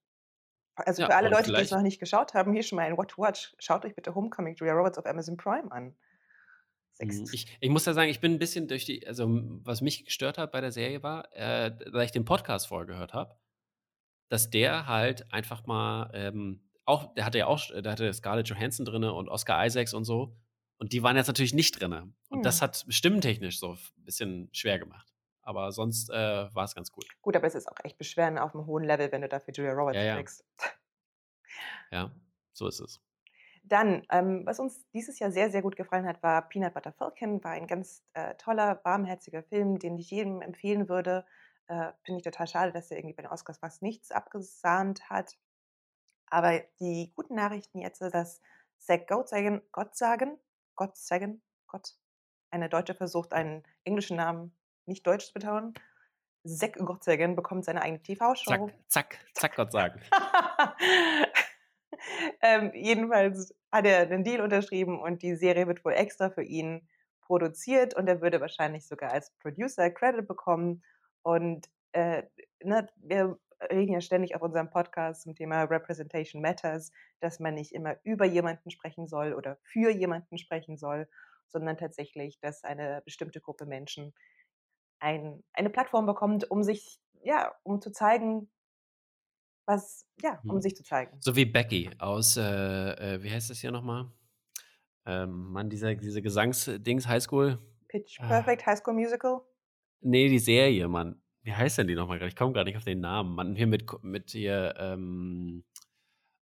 Also 0.76 1.02
ja, 1.02 1.08
für 1.08 1.16
alle 1.16 1.30
Leute, 1.30 1.52
die 1.52 1.62
es 1.62 1.72
noch 1.72 1.82
nicht 1.82 2.00
geschaut 2.00 2.34
haben, 2.34 2.54
hier 2.54 2.64
schon 2.64 2.78
mal 2.78 2.84
ein 2.84 2.98
What 2.98 3.10
to 3.10 3.22
Watch. 3.22 3.56
Schaut 3.60 3.86
euch 3.86 3.96
bitte 3.96 4.16
Homecoming 4.16 4.56
Julia 4.56 4.74
Roberts 4.74 4.98
auf 4.98 5.06
Amazon 5.06 5.36
Prime 5.36 5.72
an. 5.72 5.96
Mhm. 7.02 7.26
Ich, 7.32 7.58
ich, 7.60 7.70
muss 7.70 7.86
ja 7.86 7.94
sagen, 7.94 8.10
ich 8.10 8.20
bin 8.20 8.34
ein 8.34 8.40
bisschen 8.40 8.68
durch 8.68 8.86
die, 8.86 9.06
also 9.08 9.28
was 9.64 9.82
mich 9.82 10.06
gestört 10.06 10.38
hat 10.38 10.52
bei 10.52 10.62
der 10.62 10.72
Serie 10.72 11.04
war, 11.04 11.34
äh, 11.34 11.72
da 11.92 12.02
ich 12.02 12.12
den 12.12 12.26
Podcast 12.26 12.68
vorher 12.68 12.88
gehört 12.88 13.14
habe, 13.14 13.38
dass 14.30 14.50
der 14.50 14.88
halt 14.88 15.32
einfach 15.34 15.66
mal 15.66 16.12
ähm, 16.14 16.69
auch, 16.90 17.14
der 17.14 17.26
hatte 17.26 17.38
ja 17.38 17.48
auch, 17.48 17.60
der 17.68 17.92
hatte 17.92 18.12
Scarlett 18.14 18.50
Johansson 18.50 18.86
drin 18.86 19.04
und 19.04 19.30
Oscar 19.30 19.66
Isaacs 19.66 19.94
und 19.94 20.04
so. 20.04 20.36
Und 20.78 20.94
die 20.94 21.04
waren 21.04 21.16
jetzt 21.16 21.28
natürlich 21.28 21.54
nicht 21.54 21.80
drin. 21.80 21.94
Und 22.30 22.38
hm. 22.38 22.44
das 22.44 22.62
hat 22.62 22.86
stimmtechnisch 22.88 23.60
so 23.60 23.74
ein 23.74 24.04
bisschen 24.04 24.50
schwer 24.54 24.80
gemacht. 24.80 25.14
Aber 25.42 25.72
sonst 25.72 26.10
äh, 26.10 26.14
war 26.54 26.64
es 26.64 26.76
ganz 26.76 26.92
gut. 26.92 27.06
Gut, 27.22 27.36
aber 27.36 27.48
es 27.48 27.56
ist 27.56 27.68
auch 27.68 27.78
echt 27.84 27.98
beschweren 27.98 28.38
auf 28.38 28.54
einem 28.54 28.66
hohen 28.66 28.84
Level, 28.84 29.12
wenn 29.12 29.22
du 29.22 29.28
dafür 29.28 29.54
Julia 29.54 29.74
Roberts 29.74 29.98
ja, 29.98 30.04
ja. 30.04 30.16
kriegst. 30.16 30.46
Ja, 31.92 32.12
so 32.54 32.68
ist 32.68 32.80
es. 32.80 33.02
Dann, 33.64 34.06
ähm, 34.12 34.46
was 34.46 34.60
uns 34.60 34.88
dieses 34.92 35.18
Jahr 35.18 35.32
sehr, 35.32 35.50
sehr 35.50 35.64
gut 35.64 35.76
gefallen 35.76 36.06
hat, 36.06 36.22
war 36.22 36.48
Peanut 36.48 36.76
Butter 36.76 36.94
Falcon. 36.94 37.44
War 37.44 37.52
ein 37.52 37.66
ganz 37.66 38.04
äh, 38.14 38.36
toller, 38.36 38.80
warmherziger 38.84 39.42
Film, 39.42 39.80
den 39.80 39.98
ich 39.98 40.12
jedem 40.12 40.42
empfehlen 40.42 40.88
würde. 40.88 41.26
Äh, 41.68 41.92
Finde 42.04 42.20
ich 42.20 42.24
total 42.24 42.48
schade, 42.48 42.72
dass 42.72 42.92
er 42.92 42.98
irgendwie 42.98 43.16
bei 43.16 43.24
den 43.24 43.32
Oscars 43.32 43.58
fast 43.58 43.82
nichts 43.82 44.12
abgesahnt 44.12 45.10
hat. 45.10 45.36
Aber 46.30 46.62
die 46.80 47.12
guten 47.16 47.36
Nachrichten 47.36 47.80
jetzt, 47.80 48.02
dass 48.02 48.42
Zach 48.78 49.06
Gottsagen, 49.08 49.62
Gottsagen, 49.72 50.38
Gottsagen, 50.76 51.42
Gott, 51.68 51.96
eine 52.52 52.70
Deutsche 52.70 52.96
versucht, 52.96 53.34
einen 53.34 53.64
englischen 53.84 54.18
Namen 54.18 54.56
nicht 54.86 55.06
deutsch 55.06 55.28
zu 55.28 55.34
betonen. 55.34 55.74
Zack 56.46 56.78
Gottsagen 56.78 57.36
bekommt 57.36 57.66
seine 57.66 57.82
eigene 57.82 58.02
TV-Show. 58.02 58.50
Zack, 58.50 58.74
zack, 58.88 59.18
zack, 59.34 59.56
Gottsagen. 59.56 60.02
ähm, 62.42 62.72
jedenfalls 62.74 63.54
hat 63.72 63.86
er 63.86 64.00
einen 64.00 64.24
Deal 64.24 64.42
unterschrieben 64.42 65.00
und 65.00 65.22
die 65.22 65.36
Serie 65.36 65.68
wird 65.68 65.84
wohl 65.84 65.94
extra 65.94 66.30
für 66.30 66.44
ihn 66.44 66.88
produziert 67.22 67.94
und 67.94 68.08
er 68.08 68.22
würde 68.22 68.42
wahrscheinlich 68.42 68.88
sogar 68.88 69.12
als 69.12 69.32
Producer 69.40 69.92
Credit 69.92 70.28
bekommen. 70.28 70.84
Und 71.22 71.70
äh, 71.92 72.24
ne, 72.64 72.88
wir 72.96 73.38
reden 73.72 73.94
ja 73.94 74.02
ständig 74.02 74.36
auf 74.36 74.42
unserem 74.42 74.70
Podcast 74.70 75.24
zum 75.24 75.36
Thema 75.36 75.64
Representation 75.64 76.42
Matters, 76.42 76.92
dass 77.20 77.40
man 77.40 77.56
nicht 77.56 77.74
immer 77.74 77.98
über 78.04 78.26
jemanden 78.26 78.72
sprechen 78.72 79.08
soll 79.08 79.34
oder 79.34 79.58
für 79.64 79.90
jemanden 79.92 80.38
sprechen 80.38 80.78
soll, 80.78 81.08
sondern 81.48 81.78
tatsächlich, 81.78 82.40
dass 82.40 82.64
eine 82.64 83.02
bestimmte 83.06 83.42
Gruppe 83.42 83.66
Menschen 83.66 84.14
ein, 85.00 85.44
eine 85.54 85.70
Plattform 85.70 86.06
bekommt, 86.06 86.50
um 86.50 86.64
sich, 86.64 87.00
ja, 87.24 87.56
um 87.64 87.82
zu 87.82 87.92
zeigen, 87.92 88.50
was, 89.66 90.06
ja, 90.22 90.40
um 90.44 90.56
hm. 90.56 90.62
sich 90.62 90.76
zu 90.76 90.84
zeigen. 90.84 91.18
So 91.20 91.36
wie 91.36 91.46
Becky 91.46 91.90
aus, 92.00 92.38
äh, 92.38 92.42
äh, 92.42 93.24
wie 93.24 93.32
heißt 93.32 93.50
das 93.50 93.60
hier 93.60 93.72
nochmal? 93.72 94.12
Ähm, 95.06 95.52
Mann, 95.52 95.70
dieser, 95.70 95.96
diese 95.96 96.22
Gesangsdings, 96.22 97.08
Highschool. 97.08 97.60
Pitch 97.88 98.20
ah. 98.20 98.28
Perfect 98.28 98.64
ah. 98.64 98.72
High 98.72 98.88
Musical? 98.88 99.42
Nee, 100.02 100.30
die 100.30 100.40
Serie, 100.40 100.88
Mann. 100.88 101.22
Wie 101.50 101.56
heißt 101.56 101.80
denn 101.80 101.88
die 101.88 101.96
nochmal 101.96 102.22
Ich 102.22 102.36
komme 102.36 102.54
gar 102.54 102.64
nicht 102.64 102.78
auf 102.78 102.84
den 102.84 103.00
Namen. 103.00 103.34
Mann, 103.34 103.56
hier 103.56 103.66
mit, 103.66 103.84
mit 104.04 104.30
hier, 104.30 104.76
ähm, 104.78 105.64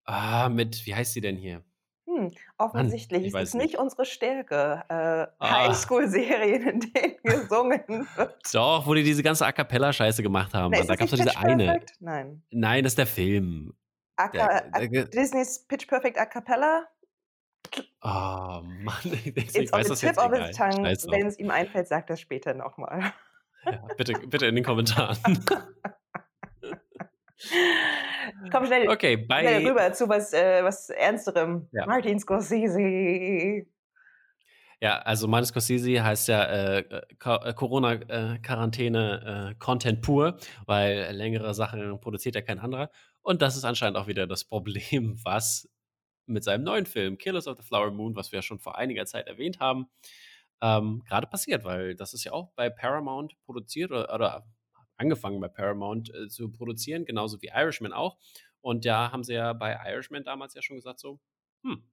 ah, 0.06 0.48
mit, 0.48 0.86
wie 0.86 0.94
heißt 0.94 1.12
sie 1.12 1.20
denn 1.20 1.36
hier? 1.36 1.62
Hm, 2.06 2.32
offensichtlich 2.56 3.30
Mann, 3.34 3.42
ist 3.42 3.48
es 3.48 3.54
nicht, 3.54 3.72
nicht 3.72 3.78
unsere 3.78 4.06
Stärke, 4.06 4.82
äh, 4.88 4.94
ah. 4.94 5.28
Highschool-Serien, 5.40 6.62
in 6.62 6.80
denen 6.80 7.16
gesungen 7.22 8.08
wird. 8.16 8.54
Doch, 8.54 8.86
wo 8.86 8.94
die 8.94 9.02
diese 9.02 9.22
ganze 9.22 9.44
A 9.44 9.52
Cappella-Scheiße 9.52 10.22
gemacht 10.22 10.54
haben. 10.54 10.72
Na, 10.74 10.82
da 10.82 10.94
gab 10.94 11.04
es 11.04 11.10
doch 11.10 11.18
diese 11.18 11.36
eine. 11.36 11.64
Perfect? 11.64 11.92
Nein. 12.00 12.42
Nein, 12.50 12.82
das 12.82 12.92
ist 12.92 12.98
der 12.98 13.06
Film. 13.06 13.74
A 14.16 14.28
der, 14.28 14.70
der, 14.70 15.04
Disney's 15.04 15.66
Pitch 15.68 15.86
Perfect 15.86 16.16
A 16.16 16.24
Cappella? 16.24 16.88
Oh 18.00 18.62
Mann, 18.62 18.94
ich, 19.04 19.36
ich, 19.36 19.54
ich 19.54 19.70
weiß 19.70 19.88
das 19.88 20.00
jetzt 20.00 20.16
tip 20.16 20.24
of 20.24 20.32
his 20.32 20.56
tongue. 20.56 20.82
Wenn 20.82 21.26
es 21.26 21.38
ihm 21.38 21.50
einfällt, 21.50 21.88
sagt 21.88 22.08
er 22.08 22.16
später 22.16 22.54
nochmal. 22.54 23.12
Ja, 23.64 23.82
bitte, 23.96 24.14
bitte 24.26 24.46
in 24.46 24.54
den 24.54 24.64
Kommentaren. 24.64 25.18
Komm 28.50 28.66
schnell, 28.66 28.88
okay, 28.88 29.16
bei, 29.16 29.40
schnell 29.40 29.66
rüber 29.66 29.92
zu 29.92 30.08
was, 30.08 30.32
äh, 30.32 30.62
was 30.62 30.88
Ernsterem. 30.90 31.68
Ja. 31.72 31.86
Martin 31.86 32.18
Scorsese. 32.18 33.66
Ja, 34.80 34.98
also 34.98 35.28
Martin 35.28 35.46
Scorsese 35.46 36.04
heißt 36.04 36.28
ja 36.28 36.44
äh, 36.44 36.78
äh 36.80 37.02
Corona-Quarantäne 37.54 39.50
äh, 39.52 39.54
Content 39.58 40.02
pur, 40.02 40.36
weil 40.66 41.10
längere 41.12 41.54
Sachen 41.54 42.00
produziert 42.00 42.34
ja 42.34 42.42
kein 42.42 42.58
anderer. 42.58 42.90
Und 43.22 43.40
das 43.42 43.56
ist 43.56 43.64
anscheinend 43.64 43.96
auch 43.96 44.06
wieder 44.06 44.26
das 44.26 44.44
Problem, 44.44 45.16
was 45.24 45.68
mit 46.26 46.44
seinem 46.44 46.64
neuen 46.64 46.86
Film 46.86 47.18
Killers 47.18 47.46
of 47.46 47.56
the 47.58 47.62
Flower 47.62 47.90
Moon, 47.90 48.16
was 48.16 48.32
wir 48.32 48.38
ja 48.38 48.42
schon 48.42 48.58
vor 48.58 48.76
einiger 48.76 49.06
Zeit 49.06 49.26
erwähnt 49.26 49.60
haben, 49.60 49.86
ähm, 50.60 51.02
gerade 51.04 51.26
passiert, 51.26 51.64
weil 51.64 51.94
das 51.94 52.14
ist 52.14 52.24
ja 52.24 52.32
auch 52.32 52.52
bei 52.52 52.70
Paramount 52.70 53.34
produziert 53.44 53.90
oder, 53.90 54.14
oder 54.14 54.46
angefangen 54.96 55.40
bei 55.40 55.48
Paramount 55.48 56.14
äh, 56.14 56.28
zu 56.28 56.50
produzieren, 56.50 57.04
genauso 57.04 57.40
wie 57.42 57.50
Irishman 57.54 57.92
auch. 57.92 58.18
Und 58.60 58.84
da 58.84 59.12
haben 59.12 59.24
sie 59.24 59.34
ja 59.34 59.52
bei 59.52 59.78
Irishman 59.90 60.24
damals 60.24 60.54
ja 60.54 60.62
schon 60.62 60.76
gesagt, 60.76 61.00
so, 61.00 61.20
hm, 61.62 61.84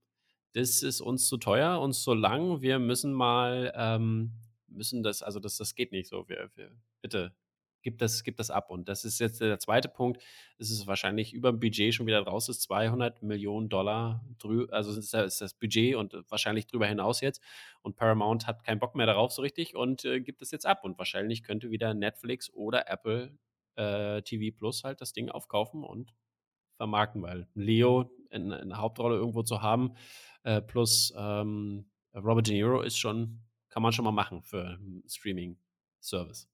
das 0.53 0.84
ist 0.84 1.01
uns 1.01 1.27
zu 1.27 1.38
teuer, 1.38 1.80
uns 1.82 2.03
zu 2.03 2.13
lang, 2.13 2.62
wir 2.62 2.80
müssen 2.80 3.13
mal, 3.13 3.74
ähm, 3.75 4.34
müssen 4.68 5.03
das, 5.03 5.22
also 5.22 5.39
das, 5.39 5.58
das 5.58 5.75
geht 5.75 5.91
nicht 5.91 6.08
so, 6.08 6.27
wir, 6.30 6.50
wir 6.56 6.72
bitte 7.01 7.36
gibt 7.82 8.02
das, 8.02 8.24
gibt 8.24 8.40
das 8.40 8.50
ab. 8.50 8.70
Und 8.70 8.90
das 8.90 9.06
ist 9.06 9.20
jetzt 9.20 9.42
der 9.42 9.60
zweite 9.60 9.90
Punkt. 9.90 10.22
Es 10.58 10.70
ist 10.70 10.88
wahrscheinlich 10.88 11.34
über 11.34 11.52
dem 11.52 11.60
Budget 11.60 11.94
schon 11.94 12.08
wieder 12.08 12.22
raus 12.22 12.50
ist, 12.50 12.62
200 12.64 13.22
Millionen 13.24 13.70
Dollar, 13.70 14.24
also 14.70 14.98
ist 15.00 15.14
das 15.14 15.54
Budget 15.54 15.96
und 15.96 16.16
wahrscheinlich 16.30 16.68
drüber 16.68 16.88
hinaus 16.88 17.22
jetzt. 17.22 17.42
Und 17.82 17.96
Paramount 17.96 18.48
hat 18.48 18.64
keinen 18.64 18.80
Bock 18.80 18.96
mehr 18.96 19.06
darauf 19.06 19.32
so 19.32 19.42
richtig 19.42 19.76
und 19.76 20.06
äh, 20.06 20.22
gibt 20.22 20.42
es 20.42 20.52
jetzt 20.52 20.66
ab. 20.66 20.84
Und 20.84 20.98
wahrscheinlich 20.98 21.44
könnte 21.44 21.72
wieder 21.72 21.94
Netflix 21.94 22.52
oder 22.54 22.88
Apple 22.90 23.38
äh, 23.76 24.22
TV 24.22 24.56
Plus 24.58 24.84
halt 24.84 25.02
das 25.02 25.14
Ding 25.14 25.30
aufkaufen 25.30 25.84
und 25.84 26.14
vermarkten, 26.76 27.22
weil 27.22 27.48
Leo 27.54 28.12
in, 28.32 28.52
in 28.52 28.78
Hauptrolle 28.78 29.16
irgendwo 29.16 29.44
zu 29.44 29.62
haben, 29.62 29.94
äh, 30.44 30.62
plus 30.62 31.14
ähm, 31.16 31.86
Robert 32.16 32.48
De 32.48 32.56
Niro 32.56 32.82
ist 32.82 32.98
schon, 32.98 33.40
kann 33.70 33.84
man 33.84 33.94
schon 33.94 34.06
mal 34.06 34.12
machen 34.12 34.42
für 34.42 34.80
Streaming-Service. 35.08 36.50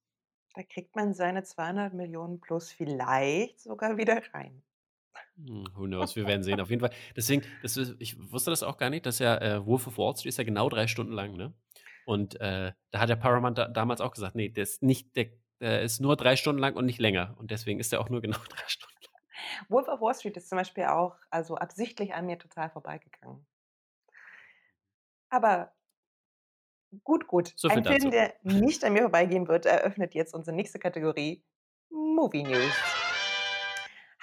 Da 0.57 0.63
kriegt 0.63 0.95
man 0.95 1.13
seine 1.13 1.43
200 1.43 1.93
Millionen 1.93 2.41
plus 2.41 2.71
vielleicht 2.71 3.59
sogar 3.59 3.95
wieder 3.97 4.23
rein. 4.33 4.63
Hm, 5.35 5.65
who 5.75 5.85
knows, 5.85 6.15
wir 6.15 6.25
werden 6.25 6.41
sehen. 6.41 6.59
Auf 6.59 6.71
jeden 6.71 6.79
Fall. 6.79 6.89
Deswegen, 7.15 7.43
das 7.61 7.77
ist, 7.77 7.95
ich 7.99 8.17
wusste 8.31 8.49
das 8.49 8.63
auch 8.63 8.79
gar 8.79 8.89
nicht, 8.89 9.05
dass 9.05 9.19
ja 9.19 9.37
äh, 9.37 9.63
Wolf 9.63 9.85
of 9.85 9.99
Wall 9.99 10.15
Street 10.15 10.29
ist 10.29 10.39
ja 10.39 10.43
genau 10.43 10.67
drei 10.67 10.87
Stunden 10.87 11.13
lang, 11.13 11.33
ne? 11.33 11.53
Und 12.07 12.41
äh, 12.41 12.71
da 12.89 12.99
hat 12.99 13.07
der 13.07 13.17
Paramount 13.17 13.59
da, 13.59 13.67
damals 13.67 14.01
auch 14.01 14.09
gesagt, 14.09 14.33
nee, 14.33 14.49
der 14.49 14.63
ist 14.63 14.81
nicht, 14.81 15.15
der, 15.15 15.27
der 15.59 15.83
ist 15.83 15.99
nur 15.99 16.17
drei 16.17 16.35
Stunden 16.35 16.59
lang 16.59 16.75
und 16.75 16.87
nicht 16.87 16.99
länger. 16.99 17.35
Und 17.37 17.51
deswegen 17.51 17.79
ist 17.79 17.93
er 17.93 18.01
auch 18.01 18.09
nur 18.09 18.21
genau 18.21 18.39
drei 18.49 18.67
Stunden 18.67 18.97
lang. 19.03 19.69
Wolf 19.69 19.87
of 19.87 20.01
Wall 20.01 20.15
Street 20.15 20.37
ist 20.37 20.49
zum 20.49 20.57
Beispiel 20.57 20.85
auch, 20.85 21.17
also 21.29 21.55
absichtlich 21.57 22.15
an 22.15 22.25
mir 22.25 22.39
total 22.39 22.71
vorbeigegangen. 22.71 23.45
Aber 25.29 25.71
Gut, 27.03 27.27
gut. 27.27 27.53
So 27.55 27.67
Ein 27.67 27.83
Film, 27.83 27.99
dazu. 27.99 28.09
der 28.09 28.33
nicht 28.43 28.83
an 28.83 28.93
mir 28.93 29.01
vorbeigehen 29.01 29.47
wird, 29.47 29.65
eröffnet 29.65 30.13
jetzt 30.13 30.33
unsere 30.33 30.55
nächste 30.55 30.79
Kategorie: 30.79 31.43
Movie 31.89 32.43
News. 32.43 32.73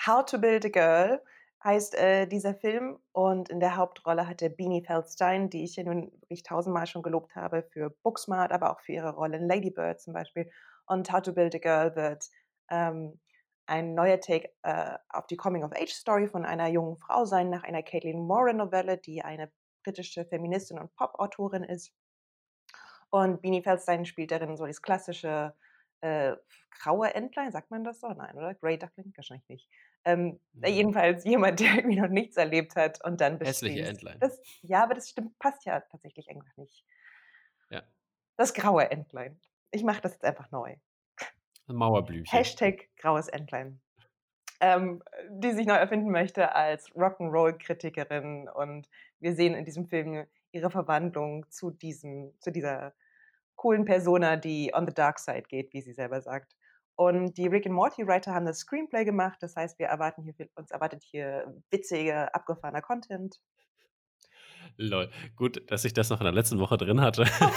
How 0.07 0.25
to 0.25 0.39
Build 0.39 0.65
a 0.67 0.69
Girl 0.69 1.23
heißt, 1.63 1.95
äh, 1.95 2.27
dieser 2.27 2.55
Film 2.55 2.99
und 3.13 3.49
in 3.49 3.59
der 3.59 3.77
Hauptrolle 3.77 4.29
hat 4.29 4.43
der 4.43 4.51
Beanie 4.51 4.85
Feldstein, 4.85 5.49
die 5.49 5.65
ich 5.65 5.77
ja 5.77 5.85
nun 5.85 6.13
wirklich 6.21 6.43
tausendmal 6.43 6.87
schon 6.87 7.03
gelobt 7.03 7.35
habe 7.37 7.63
für 7.63 7.91
Booksmart, 8.03 8.53
aber 8.53 8.71
auch 8.71 8.81
für 8.81 8.93
ihre 8.93 9.15
Rolle 9.15 9.39
in 9.39 9.49
Lady 9.49 9.71
Bird 9.71 10.01
zum 10.01 10.13
Beispiel. 10.13 10.51
Und 10.87 11.11
How 11.11 11.23
to 11.23 11.33
Build 11.33 11.55
a 11.55 11.59
Girl 11.59 11.97
wird, 11.97 12.29
ähm, 12.71 13.19
ein 13.67 13.95
neuer 13.95 14.21
Take, 14.21 14.51
äh, 14.63 14.99
auf 15.09 15.27
die 15.27 15.37
Coming-of-Age-Story 15.37 16.29
von 16.29 16.45
einer 16.45 16.69
jungen 16.69 16.99
Frau 16.99 17.25
sein, 17.25 17.49
nach 17.49 17.63
einer 17.63 17.83
Caitlin 17.83 18.27
Moran-Novelle, 18.27 18.99
die 18.99 19.23
eine 19.23 19.51
britische 19.85 20.27
Feministin 20.27 20.79
und 20.79 20.95
Pop-Autorin 20.97 21.65
ist. 21.65 21.93
Und 23.15 23.43
Beanie 23.43 23.63
Feldstein 23.63 24.05
spielt 24.07 24.33
darin 24.33 24.57
so 24.57 24.67
das 24.67 24.83
klassische, 24.83 25.55
äh, 26.01 26.35
graue 26.83 27.15
Entlein, 27.15 27.53
sagt 27.53 27.71
man 27.71 27.85
das 27.85 28.01
so? 28.01 28.09
Nein, 28.09 28.35
oder? 28.35 28.55
Grey 28.57 28.77
Duckling? 28.77 29.13
Wahrscheinlich 29.15 29.49
nicht. 29.49 29.69
Ähm, 30.05 30.41
Mhm. 30.53 30.65
jedenfalls 30.65 31.23
jemand, 31.25 31.61
der 31.61 31.77
irgendwie 31.77 32.01
noch 32.01 32.09
nichts 32.09 32.37
erlebt 32.37 32.75
hat 32.75 33.05
und 33.05 33.21
dann 33.21 33.39
Hässliche 33.39 33.83
Entlein. 33.83 34.19
das 34.19 34.41
ja, 34.63 34.83
aber 34.83 34.95
das 34.95 35.11
stimmt 35.11 35.39
passt 35.39 35.65
ja 35.65 35.79
tatsächlich 35.79 36.29
einfach 36.29 36.57
nicht. 36.57 36.85
Ja. 37.71 37.85
Das 38.37 38.53
graue 38.53 38.91
Entlein. 38.91 39.41
Ich 39.71 39.85
mache 39.85 40.01
das 40.01 40.15
jetzt 40.15 40.25
einfach 40.25 40.51
neu. 40.51 40.75
Mauerblümchen. 41.69 42.37
Hashtag 42.37 42.89
graues 42.97 43.29
Entlein. 43.29 43.81
Ähm, 44.61 45.05
die 45.31 45.53
sich 45.53 45.67
neu 45.69 45.75
erfinden 45.77 46.11
möchte 46.11 46.53
als 46.53 46.91
Rock'n'Roll-Kritikerin 46.97 48.49
und 48.49 48.89
wir 49.21 49.37
sehen 49.37 49.55
in 49.55 49.65
diesem 49.65 49.87
Film 49.87 50.27
ihre 50.51 50.71
Verwandlung 50.71 51.49
zu 51.51 51.71
diesem 51.71 52.35
zu 52.41 52.51
dieser 52.51 52.93
coolen 53.57 53.85
Persona, 53.85 54.37
die 54.37 54.73
on 54.75 54.87
the 54.87 54.95
dark 54.95 55.19
side 55.19 55.45
geht, 55.49 55.73
wie 55.73 55.81
sie 55.81 55.93
selber 55.93 56.21
sagt. 56.21 56.55
Und 56.97 57.37
die 57.37 57.49
Rick 57.49 57.67
and 57.67 57.75
Morty 57.75 58.07
Writer 58.07 58.33
haben 58.33 58.47
das 58.47 58.59
Screenplay 58.59 59.05
gemacht, 59.05 59.39
das 59.41 59.57
heißt, 59.57 59.79
wir 59.79 59.87
erwarten 59.87 60.23
hier 60.23 60.35
viel 60.35 60.49
uns 60.55 60.71
erwartet 60.71 61.03
hier 61.03 61.53
witziger, 61.71 62.33
abgefahrener 62.35 62.83
Content. 62.83 63.41
Lol. 64.77 65.11
Gut, 65.37 65.63
dass 65.71 65.85
ich 65.85 65.93
das 65.93 66.11
noch 66.11 66.21
in 66.21 66.25
der 66.25 66.33
letzten 66.33 66.59
Woche 66.59 66.77
drin 66.77 67.01
hatte. 67.01 67.27
Oh! 67.41 67.49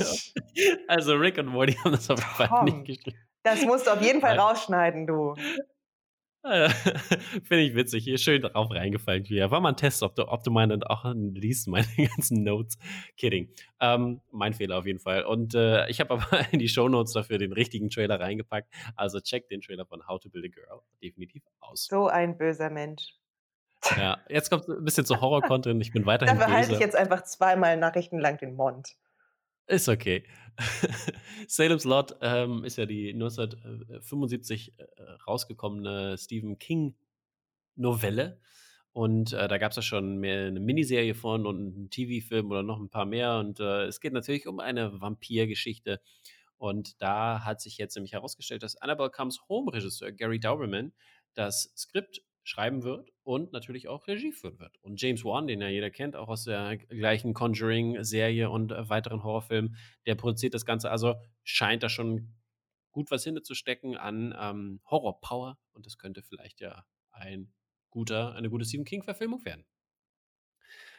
Also 0.88 1.14
Rick 1.14 1.38
und 1.38 1.46
Morty 1.46 1.72
haben 1.74 1.92
das 1.92 2.10
auf 2.10 2.18
jeden 2.18 2.48
Fall 2.48 2.64
nicht 2.64 2.84
geschrieben. 2.84 3.18
Das 3.42 3.64
musst 3.64 3.86
du 3.86 3.92
auf 3.92 4.02
jeden 4.02 4.20
Fall 4.20 4.36
Nein. 4.36 4.40
rausschneiden, 4.40 5.06
du. 5.06 5.34
Äh, 6.42 6.68
Finde 7.44 7.60
ich 7.60 7.74
witzig. 7.74 8.04
Hier 8.04 8.18
schön 8.18 8.42
drauf 8.42 8.70
reingefallen. 8.70 9.24
Hier. 9.24 9.50
War 9.50 9.60
mal 9.60 9.70
ein 9.70 9.76
Test, 9.76 10.02
ob 10.02 10.14
du, 10.14 10.26
ob 10.28 10.42
du 10.42 10.50
meine 10.50 10.78
auch 10.88 11.04
liest, 11.14 11.68
meine 11.68 11.86
ganzen 12.16 12.42
Notes. 12.42 12.78
Kidding. 13.16 13.48
Ähm, 13.80 14.20
mein 14.30 14.54
Fehler 14.54 14.78
auf 14.78 14.86
jeden 14.86 15.00
Fall. 15.00 15.24
Und 15.24 15.54
äh, 15.54 15.88
ich 15.88 16.00
habe 16.00 16.14
aber 16.14 16.26
in 16.52 16.58
die 16.58 16.68
Shownotes 16.68 17.12
dafür 17.12 17.38
den 17.38 17.52
richtigen 17.52 17.90
Trailer 17.90 18.18
reingepackt. 18.18 18.72
Also 18.96 19.20
check 19.20 19.48
den 19.48 19.60
Trailer 19.60 19.84
von 19.84 20.06
How 20.06 20.18
to 20.20 20.30
Build 20.30 20.46
a 20.46 20.48
Girl 20.48 20.80
definitiv 21.02 21.42
aus. 21.60 21.86
So 21.90 22.08
ein 22.08 22.38
böser 22.38 22.70
Mensch. 22.70 23.14
Ja, 23.96 24.18
jetzt 24.28 24.50
kommt 24.50 24.68
ein 24.68 24.84
bisschen 24.84 25.06
zu 25.06 25.20
Horror-Content. 25.20 25.80
Ich 25.80 25.92
bin 25.92 26.04
weiterhin 26.04 26.38
Dafür 26.38 26.54
halte 26.54 26.72
ich 26.72 26.80
jetzt 26.80 26.96
einfach 26.96 27.24
zweimal 27.24 27.78
nachrichtenlang 27.78 28.36
den 28.36 28.54
Mund. 28.54 28.94
Ist 29.66 29.88
okay. 29.88 30.24
Salem's 31.48 31.84
Lot 31.84 32.16
ähm, 32.20 32.64
ist 32.64 32.76
ja 32.76 32.86
die 32.86 33.12
1975 33.12 34.78
äh, 34.78 34.84
rausgekommene 35.26 36.16
Stephen 36.18 36.58
King 36.58 36.94
Novelle. 37.76 38.40
Und 38.92 39.32
äh, 39.32 39.46
da 39.46 39.58
gab 39.58 39.70
es 39.70 39.76
ja 39.76 39.82
schon 39.82 40.18
mehr 40.18 40.48
eine 40.48 40.60
Miniserie 40.60 41.14
von 41.14 41.46
und 41.46 41.74
einen 41.74 41.90
TV-Film 41.90 42.50
oder 42.50 42.62
noch 42.62 42.78
ein 42.78 42.90
paar 42.90 43.06
mehr. 43.06 43.38
Und 43.38 43.60
äh, 43.60 43.84
es 43.84 44.00
geht 44.00 44.12
natürlich 44.12 44.46
um 44.46 44.58
eine 44.58 45.00
Vampirgeschichte. 45.00 46.00
Und 46.58 47.00
da 47.00 47.44
hat 47.44 47.60
sich 47.60 47.78
jetzt 47.78 47.94
nämlich 47.94 48.12
herausgestellt, 48.12 48.62
dass 48.62 48.76
Annabelle 48.76 49.10
Comes 49.10 49.40
Home-Regisseur 49.48 50.12
Gary 50.12 50.40
Dauberman 50.40 50.92
das 51.34 51.72
Skript 51.76 52.22
schreiben 52.42 52.82
wird 52.82 53.10
und 53.22 53.52
natürlich 53.52 53.88
auch 53.88 54.06
Regie 54.06 54.32
führen 54.32 54.58
wird. 54.58 54.76
Und 54.82 55.00
James 55.00 55.24
Wan, 55.24 55.46
den 55.46 55.60
ja 55.60 55.68
jeder 55.68 55.90
kennt, 55.90 56.16
auch 56.16 56.28
aus 56.28 56.44
der 56.44 56.76
gleichen 56.78 57.34
Conjuring-Serie 57.34 58.50
und 58.50 58.72
äh, 58.72 58.88
weiteren 58.88 59.22
Horrorfilmen, 59.22 59.76
der 60.06 60.14
produziert 60.14 60.54
das 60.54 60.64
Ganze. 60.64 60.90
Also 60.90 61.14
scheint 61.44 61.82
da 61.82 61.88
schon 61.88 62.34
gut 62.92 63.10
was 63.10 63.24
hinzustecken 63.24 63.96
an 63.96 64.34
ähm, 64.38 64.80
Horror-Power. 64.90 65.58
Und 65.72 65.86
das 65.86 65.98
könnte 65.98 66.22
vielleicht 66.22 66.60
ja 66.60 66.84
ein 67.12 67.52
guter, 67.90 68.34
eine 68.34 68.50
gute 68.50 68.64
Stephen 68.64 68.84
King-Verfilmung 68.84 69.44
werden. 69.44 69.64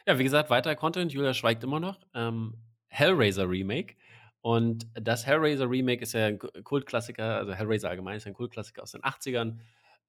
Ja, 0.08 0.18
wie 0.18 0.24
gesagt, 0.24 0.50
weiter 0.50 0.76
Content. 0.76 1.14
Julia 1.14 1.34
schweigt 1.34 1.64
immer 1.64 1.80
noch. 1.80 2.00
Ähm, 2.14 2.58
Hellraiser 2.88 3.50
Remake. 3.50 3.96
Und 4.42 4.88
das 4.96 5.26
Hellraiser 5.28 5.70
Remake 5.70 6.02
ist 6.02 6.14
ja 6.14 6.26
ein 6.26 6.40
Ku- 6.40 6.50
Kultklassiker, 6.64 7.38
also 7.38 7.54
Hellraiser 7.54 7.90
allgemein 7.90 8.18
ist 8.18 8.26
ein 8.26 8.34
Kultklassiker 8.34 8.82
aus 8.82 8.92
den 8.92 9.02
80ern 9.02 9.60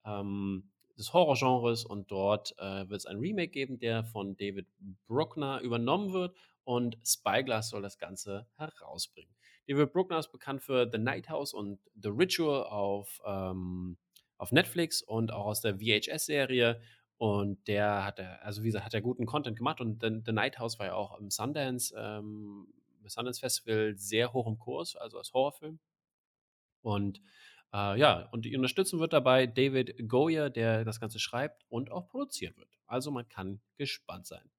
ähm, 0.07 0.71
des 0.97 1.13
Horrorgenres. 1.13 1.85
Und 1.85 2.11
dort 2.11 2.55
äh, 2.59 2.89
wird 2.89 3.01
es 3.01 3.07
ein 3.07 3.19
Remake 3.19 3.49
geben, 3.51 3.79
der 3.79 4.05
von 4.05 4.37
David 4.37 4.67
Bruckner 5.07 5.61
übernommen 5.61 6.13
wird. 6.13 6.37
Und 6.65 6.97
Spyglass 7.05 7.71
soll 7.71 7.83
das 7.83 7.99
Ganze 7.99 8.47
herausbringen. 8.57 9.35
David 9.67 9.93
Bruckner 9.93 10.19
ist 10.19 10.33
bekannt 10.33 10.63
für 10.63 10.89
The 10.91 10.99
Night 10.99 11.29
House 11.29 11.55
und 11.55 11.79
The 12.01 12.09
Ritual 12.09 12.65
auf, 12.65 13.21
ähm, 13.25 13.97
auf 14.39 14.53
Netflix 14.53 15.03
und 15.03 15.33
auch 15.33 15.47
aus 15.47 15.61
der 15.61 15.79
VHS-Serie. 15.79 16.81
Und 17.19 17.69
der 17.69 18.05
hat, 18.05 18.19
also 18.19 18.63
wie 18.63 18.67
gesagt, 18.67 18.85
hat 18.85 18.95
er 18.95 19.01
guten 19.01 19.27
Content 19.27 19.57
gemacht. 19.57 19.81
Und 19.81 20.03
The, 20.03 20.21
The 20.25 20.33
Night 20.33 20.59
House 20.59 20.79
war 20.79 20.87
ja 20.87 20.95
auch 20.95 21.19
im 21.19 21.31
Sundance, 21.31 21.95
ähm, 21.97 22.67
Sundance 23.07 23.41
Festival 23.41 23.95
sehr 23.97 24.33
hoch 24.33 24.47
im 24.47 24.59
Kurs, 24.59 24.97
also 24.97 25.19
als 25.19 25.33
Horrorfilm. 25.33 25.79
Und 26.83 27.21
äh, 27.73 27.99
ja, 27.99 28.29
und 28.33 28.45
die 28.45 28.57
unterstützen 28.57 29.01
wird 29.01 29.13
dabei 29.13 29.47
David 29.47 30.09
Goyer, 30.09 30.51
der 30.51 30.85
das 30.85 31.01
Ganze 31.01 31.19
schreibt 31.19 31.65
und 31.69 31.91
auch 31.91 32.09
produzieren 32.09 32.57
wird. 32.57 32.69
Also 32.87 33.11
man 33.11 33.29
kann 33.29 33.61
gespannt 33.77 34.27
sein. 34.27 34.51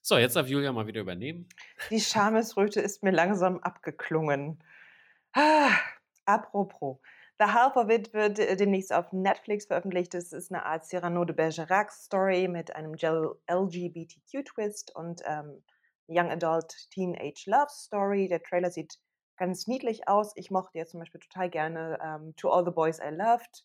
So, 0.00 0.18
jetzt 0.18 0.36
darf 0.36 0.48
Julia 0.48 0.72
mal 0.72 0.86
wieder 0.86 1.00
übernehmen. 1.00 1.48
Die 1.90 2.00
Schamesröte 2.00 2.80
ist 2.80 3.02
mir 3.02 3.12
langsam 3.12 3.58
abgeklungen. 3.58 4.62
Ah, 5.32 5.76
apropos. 6.24 6.98
The 7.38 7.46
Half 7.46 7.76
of 7.76 7.88
It 7.88 8.12
wird 8.12 8.38
äh, 8.38 8.56
demnächst 8.56 8.92
auf 8.92 9.12
Netflix 9.12 9.66
veröffentlicht. 9.66 10.14
Es 10.14 10.32
ist 10.32 10.52
eine 10.52 10.64
Art 10.64 10.86
Cyrano 10.86 11.24
de 11.24 11.34
Bergerac-Story 11.34 12.48
mit 12.48 12.76
einem 12.76 12.94
LGBTQ-Twist 12.94 14.94
und 14.94 15.22
ähm, 15.24 15.62
Young 16.08 16.30
Adult 16.30 16.90
Teenage 16.90 17.44
Love 17.46 17.70
Story. 17.70 18.28
Der 18.28 18.42
Trailer 18.42 18.70
sieht 18.70 18.98
ganz 19.36 19.66
niedlich 19.66 20.08
aus. 20.08 20.32
Ich 20.36 20.50
mochte 20.50 20.78
ja 20.78 20.86
zum 20.86 21.00
Beispiel 21.00 21.20
total 21.20 21.50
gerne 21.50 21.98
ähm, 22.02 22.36
To 22.36 22.50
All 22.50 22.64
the 22.64 22.70
Boys 22.70 22.98
I 22.98 23.10
Loved. 23.10 23.64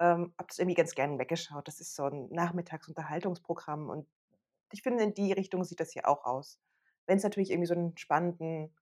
Ähm, 0.00 0.34
hab 0.38 0.48
das 0.48 0.58
irgendwie 0.58 0.74
ganz 0.74 0.94
gerne 0.94 1.18
weggeschaut. 1.18 1.68
Das 1.68 1.80
ist 1.80 1.94
so 1.94 2.04
ein 2.04 2.28
Nachmittagsunterhaltungsprogramm 2.30 3.90
und 3.90 4.08
ich 4.72 4.82
finde, 4.82 5.04
in 5.04 5.14
die 5.14 5.32
Richtung 5.32 5.64
sieht 5.64 5.80
das 5.80 5.92
hier 5.92 6.08
auch 6.08 6.24
aus. 6.24 6.58
Wenn 7.06 7.18
es 7.18 7.24
natürlich 7.24 7.50
irgendwie 7.50 7.66
so 7.66 7.74
einen 7.74 7.96
spannenden 7.96 8.74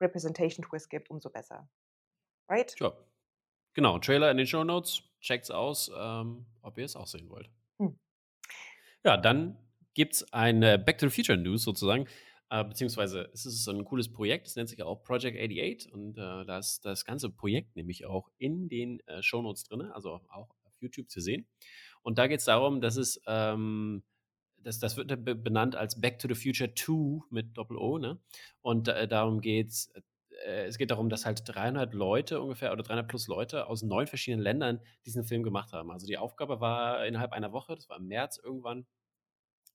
Representation-Twist 0.00 0.90
gibt, 0.90 1.10
umso 1.10 1.30
besser. 1.30 1.68
Right? 2.48 2.74
Tja, 2.76 2.92
genau, 3.72 3.98
Trailer 3.98 4.30
in 4.30 4.36
den 4.36 4.46
Show 4.46 4.64
Notes. 4.64 5.02
Checkt's 5.20 5.50
aus, 5.50 5.90
ähm, 5.96 6.46
ob 6.62 6.76
ihr 6.78 6.84
es 6.84 6.96
auch 6.96 7.06
sehen 7.06 7.30
wollt. 7.30 7.48
Hm. 7.78 7.98
Ja, 9.04 9.16
dann 9.16 9.56
gibt's 9.94 10.32
eine 10.32 10.78
Back 10.78 10.98
to 10.98 11.08
the 11.08 11.14
Future 11.14 11.38
News 11.38 11.62
sozusagen. 11.62 12.08
Äh, 12.52 12.64
beziehungsweise 12.64 13.30
es 13.32 13.46
ist 13.46 13.64
so 13.64 13.70
ein 13.70 13.82
cooles 13.82 14.12
Projekt, 14.12 14.46
es 14.46 14.56
nennt 14.56 14.68
sich 14.68 14.82
auch 14.82 15.02
Project 15.02 15.38
88 15.38 15.90
und 15.90 16.18
äh, 16.18 16.44
da 16.44 16.58
ist 16.58 16.84
das 16.84 17.06
ganze 17.06 17.30
Projekt 17.30 17.74
nämlich 17.76 18.04
auch 18.04 18.28
in 18.36 18.68
den 18.68 19.00
äh, 19.06 19.22
Shownotes 19.22 19.64
drin, 19.64 19.80
also 19.90 20.20
auch 20.28 20.50
auf 20.62 20.74
YouTube 20.78 21.08
zu 21.08 21.22
sehen. 21.22 21.46
Und 22.02 22.18
da 22.18 22.26
geht 22.26 22.40
es 22.40 22.44
darum, 22.44 22.82
dass 22.82 22.96
es, 22.96 23.22
ähm, 23.26 24.02
das, 24.58 24.78
das 24.78 24.98
wird 24.98 25.24
be- 25.24 25.34
benannt 25.34 25.76
als 25.76 25.98
Back 25.98 26.18
to 26.18 26.28
the 26.28 26.34
Future 26.34 26.74
2 26.74 27.22
mit 27.30 27.56
Doppel-O, 27.56 27.96
ne? 27.96 28.20
Und 28.60 28.86
äh, 28.88 29.08
darum 29.08 29.40
geht's, 29.40 29.90
äh, 30.44 30.66
es 30.66 30.76
geht 30.76 30.90
darum, 30.90 31.08
dass 31.08 31.24
halt 31.24 31.44
300 31.46 31.94
Leute 31.94 32.42
ungefähr 32.42 32.70
oder 32.74 32.82
300 32.82 33.08
plus 33.08 33.28
Leute 33.28 33.66
aus 33.66 33.82
neun 33.82 34.06
verschiedenen 34.06 34.42
Ländern 34.42 34.80
diesen 35.06 35.24
Film 35.24 35.42
gemacht 35.42 35.72
haben. 35.72 35.90
Also 35.90 36.06
die 36.06 36.18
Aufgabe 36.18 36.60
war 36.60 37.06
innerhalb 37.06 37.32
einer 37.32 37.52
Woche, 37.52 37.76
das 37.76 37.88
war 37.88 37.96
im 37.96 38.08
März 38.08 38.36
irgendwann, 38.36 38.84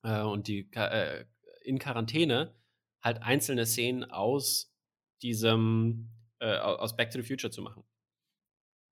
äh, 0.03 0.21
und 0.21 0.47
die 0.47 0.69
äh, 0.75 1.25
in 1.63 1.79
Quarantäne 1.79 2.53
halt 3.01 3.21
einzelne 3.23 3.65
Szenen 3.65 4.05
aus 4.11 4.73
diesem, 5.21 6.09
äh, 6.39 6.57
au- 6.57 6.75
aus 6.77 6.95
Back 6.95 7.11
to 7.11 7.21
the 7.21 7.27
Future 7.27 7.51
zu 7.51 7.61
machen. 7.61 7.83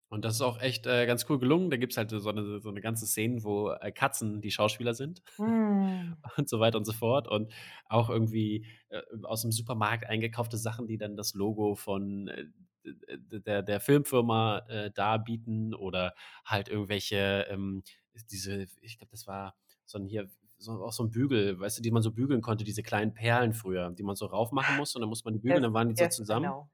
Und 0.09 0.25
das 0.25 0.35
ist 0.35 0.41
auch 0.41 0.59
echt 0.59 0.85
äh, 0.87 1.05
ganz 1.05 1.25
cool 1.29 1.39
gelungen. 1.39 1.69
Da 1.69 1.77
gibt 1.77 1.93
es 1.93 1.97
halt 1.97 2.09
so 2.09 2.29
eine, 2.29 2.59
so 2.59 2.69
eine 2.69 2.81
ganze 2.81 3.07
Szene, 3.07 3.43
wo 3.43 3.71
äh, 3.71 3.91
Katzen 3.93 4.41
die 4.41 4.51
Schauspieler 4.51 4.93
sind 4.93 5.23
Hm. 5.37 6.13
und 6.37 6.49
so 6.49 6.59
weiter 6.59 6.77
und 6.77 6.85
so 6.85 6.93
fort. 6.93 7.27
Und 7.27 7.53
auch 7.85 8.09
irgendwie 8.09 8.65
äh, 8.89 9.01
aus 9.23 9.41
dem 9.41 9.51
Supermarkt 9.51 10.05
eingekaufte 10.07 10.57
Sachen, 10.57 10.87
die 10.87 10.97
dann 10.97 11.15
das 11.15 11.33
Logo 11.33 11.75
von 11.75 12.27
äh, 12.27 12.45
der, 12.83 13.61
der 13.63 13.79
Filmfirma 13.79 14.59
äh, 14.67 14.91
darbieten 14.91 15.73
oder 15.73 16.15
halt 16.45 16.67
irgendwelche, 16.67 17.45
ähm, 17.49 17.83
diese, 18.31 18.67
ich 18.81 18.97
glaube, 18.97 19.11
das 19.11 19.27
war 19.27 19.55
so 19.85 19.97
ein 19.99 20.05
hier, 20.05 20.29
so, 20.61 20.83
auch 20.83 20.93
so 20.93 21.03
ein 21.03 21.11
Bügel, 21.11 21.59
weißt 21.59 21.79
du, 21.79 21.81
die 21.81 21.91
man 21.91 22.01
so 22.01 22.11
bügeln 22.11 22.41
konnte, 22.41 22.63
diese 22.63 22.83
kleinen 22.83 23.13
Perlen 23.13 23.53
früher, 23.53 23.89
die 23.91 24.03
man 24.03 24.15
so 24.15 24.25
raufmachen 24.27 24.77
musste 24.77 24.97
und 24.97 25.01
dann 25.01 25.09
muss 25.09 25.25
man 25.25 25.33
die 25.33 25.39
bügeln, 25.39 25.63
dann 25.63 25.73
waren 25.73 25.89
die 25.89 25.95
so 25.95 26.07
zusammen. 26.07 26.45
know. 26.45 26.69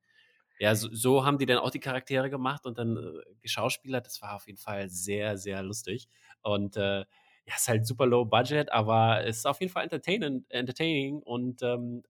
Ja, 0.60 0.74
so, 0.74 0.90
so 0.92 1.24
haben 1.24 1.38
die 1.38 1.46
dann 1.46 1.60
auch 1.60 1.70
die 1.70 1.80
Charaktere 1.80 2.30
gemacht 2.30 2.66
und 2.66 2.80
dann 2.80 2.98
äh, 2.98 3.02
geschauspielert. 3.42 4.06
Das 4.08 4.22
war 4.22 4.36
auf 4.36 4.48
jeden 4.48 4.58
Fall 4.58 4.90
sehr, 4.90 5.38
sehr 5.38 5.62
lustig. 5.62 6.08
Und 6.42 6.78
äh, 6.78 7.00
ja, 7.00 7.56
ist 7.56 7.68
halt 7.68 7.86
super 7.86 8.06
low 8.06 8.26
budget, 8.26 8.72
aber 8.72 9.24
es 9.24 9.38
ist 9.38 9.46
auf 9.46 9.62
jeden 9.62 9.72
Fall 9.72 9.84
entertaining, 9.84 10.46
entertaining 10.50 11.22
und 11.22 11.62
ähm, 11.62 12.04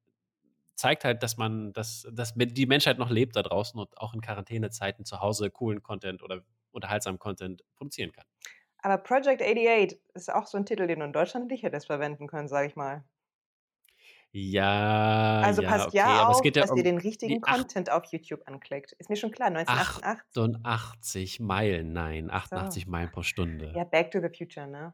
zeigt 0.75 1.03
halt, 1.03 1.24
dass 1.24 1.38
man, 1.38 1.74
dass, 1.74 2.07
dass 2.12 2.34
die 2.36 2.65
Menschheit 2.65 2.98
noch 2.98 3.10
lebt 3.10 3.36
da 3.36 3.43
draußen 3.43 3.79
und 3.79 3.98
auch 3.98 4.13
in 4.13 4.22
Quarantänezeiten 4.22 5.05
zu 5.05 5.19
Hause 5.19 5.51
coolen 5.51 5.84
Content 5.84 6.24
oder 6.24 6.41
unterhaltsamen 6.72 7.19
Content 7.19 7.63
produzieren 7.75 8.12
kann. 8.12 8.25
Aber 8.79 8.98
Project 8.98 9.41
88 9.41 10.00
ist 10.13 10.34
auch 10.34 10.48
so 10.48 10.57
ein 10.57 10.65
Titel, 10.65 10.88
den 10.88 11.00
du 11.00 11.05
in 11.05 11.13
Deutschland 11.13 11.50
nicht 11.50 11.63
hättest 11.63 11.88
verwenden 11.88 12.27
können, 12.27 12.48
sage 12.48 12.67
ich 12.67 12.75
mal. 12.75 13.03
Ja, 14.31 15.41
Also 15.41 15.63
ja, 15.63 15.69
passt 15.69 15.88
okay, 15.88 15.98
ja 15.98 16.27
auf, 16.27 16.41
geht 16.41 16.57
ja 16.57 16.62
dass 16.62 16.72
ihr 16.72 16.77
um 16.77 16.84
den 16.84 16.98
richtigen 16.98 17.41
Content 17.41 17.89
auf 17.89 18.05
YouTube 18.05 18.41
anklickt. 18.46 18.91
Ist 18.93 19.10
mir 19.10 19.15
schon 19.15 19.31
klar, 19.31 19.48
1988. 19.48 20.63
88 20.63 21.39
Meilen, 21.39 21.93
nein, 21.93 22.25
So. 22.27 22.36
88 22.36 22.88
Meilen 22.88 23.12
pro 23.12 23.24
Stunde. 23.24 23.74
Ja, 23.75 23.84
Back 23.84 24.12
to 24.12 24.19
the 24.19 24.29
Future, 24.29 24.67
ne? 24.67 24.93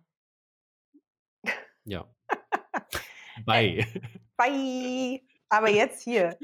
Ja. 1.86 2.06
Bye. 3.46 3.86
bye! 4.38 5.22
Aber 5.50 5.70
jetzt 5.70 6.04
hier. 6.04 6.38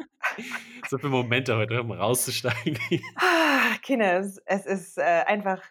so 0.90 0.98
viele 0.98 1.10
Momente 1.10 1.56
heute, 1.56 1.82
um 1.82 1.92
rauszusteigen. 1.92 2.78
Ah, 3.16 3.78
Kinder, 3.82 4.20
es, 4.20 4.40
es 4.46 4.66
ist 4.66 4.98
äh, 4.98 5.24
einfach 5.26 5.62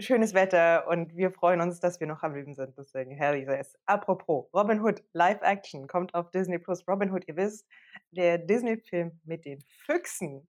schönes 0.00 0.34
Wetter 0.34 0.86
und 0.88 1.16
wir 1.16 1.30
freuen 1.30 1.60
uns, 1.60 1.80
dass 1.80 2.00
wir 2.00 2.06
noch 2.06 2.22
am 2.22 2.34
Leben 2.34 2.54
sind. 2.54 2.76
Deswegen, 2.76 3.10
hell 3.10 3.36
yes. 3.36 3.76
Apropos, 3.86 4.46
Robin 4.54 4.80
Hood, 4.80 5.02
Live 5.12 5.40
Action, 5.42 5.86
kommt 5.86 6.14
auf 6.14 6.30
Disney 6.30 6.58
Plus. 6.58 6.86
Robin 6.88 7.12
Hood, 7.12 7.24
ihr 7.28 7.36
wisst, 7.36 7.66
der 8.10 8.38
Disney-Film 8.38 9.20
mit 9.24 9.44
den 9.44 9.62
Füchsen. 9.84 10.48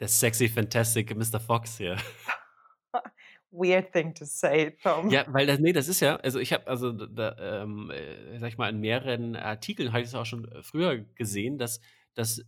Der 0.00 0.08
sexy, 0.08 0.48
fantastic 0.48 1.14
Mr. 1.16 1.40
Fox 1.40 1.78
hier. 1.78 1.96
Weird 3.50 3.92
thing 3.92 4.14
to 4.14 4.24
say, 4.24 4.76
Tom. 4.82 5.10
Ja, 5.10 5.24
weil 5.28 5.46
das, 5.46 5.58
nee, 5.58 5.72
das 5.72 5.88
ist 5.88 6.00
ja, 6.00 6.16
also 6.16 6.38
ich 6.38 6.52
habe, 6.52 6.66
also 6.66 6.90
da, 6.92 7.36
ähm, 7.38 7.90
äh, 7.90 8.38
sag 8.38 8.48
ich 8.48 8.58
mal, 8.58 8.70
in 8.70 8.80
mehreren 8.80 9.36
Artikeln 9.36 9.92
habe 9.92 10.00
ich 10.00 10.08
es 10.08 10.14
auch 10.14 10.24
schon 10.24 10.50
äh, 10.50 10.62
früher 10.62 10.98
gesehen, 10.98 11.58
dass, 11.58 11.80
dass 12.14 12.42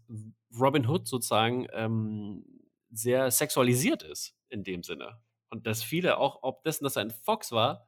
Robin 0.59 0.89
Hood 0.89 1.07
sozusagen 1.07 1.67
ähm, 1.73 2.45
sehr 2.91 3.31
sexualisiert 3.31 4.03
ist 4.03 4.35
in 4.49 4.65
dem 4.65 4.83
Sinne. 4.83 5.19
Und 5.55 5.69
dass 5.69 5.85
viele 5.85 6.19
auch, 6.19 6.41
ob 6.43 6.65
dessen, 6.65 6.83
dass 6.83 6.97
er 6.97 7.03
ein 7.03 7.13
Fox 7.13 7.53
war, 7.53 7.87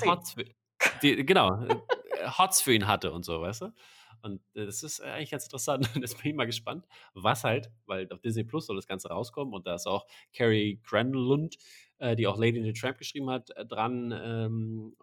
die. 0.00 0.08
Hots 0.10 0.32
für, 0.32 0.44
die, 1.00 1.24
genau, 1.24 1.62
äh, 1.62 1.76
Hots 2.38 2.60
für 2.60 2.74
ihn 2.74 2.88
hatte 2.88 3.12
und 3.12 3.24
so, 3.24 3.40
weißt 3.40 3.62
du? 3.62 3.66
Und 4.22 4.40
äh, 4.56 4.66
das 4.66 4.82
ist 4.82 5.00
eigentlich 5.00 5.30
ganz 5.30 5.44
interessant. 5.44 5.88
Jetzt 5.94 6.20
bin 6.20 6.32
ich 6.32 6.36
mal 6.36 6.44
gespannt, 6.44 6.88
was 7.14 7.44
halt, 7.44 7.70
weil 7.86 8.12
auf 8.12 8.20
Disney 8.20 8.42
Plus 8.42 8.66
soll 8.66 8.74
das 8.74 8.88
Ganze 8.88 9.10
rauskommen 9.10 9.54
und 9.54 9.64
da 9.68 9.76
ist 9.76 9.86
auch 9.86 10.08
Carrie 10.32 10.80
Granlund, 10.82 11.56
äh, 11.98 12.16
die 12.16 12.26
auch 12.26 12.36
Lady 12.36 12.58
in 12.58 12.64
the 12.64 12.72
Tramp 12.72 12.98
geschrieben 12.98 13.30
hat, 13.30 13.50
äh, 13.50 13.64
dran 13.64 14.12
ähm, 14.12 14.96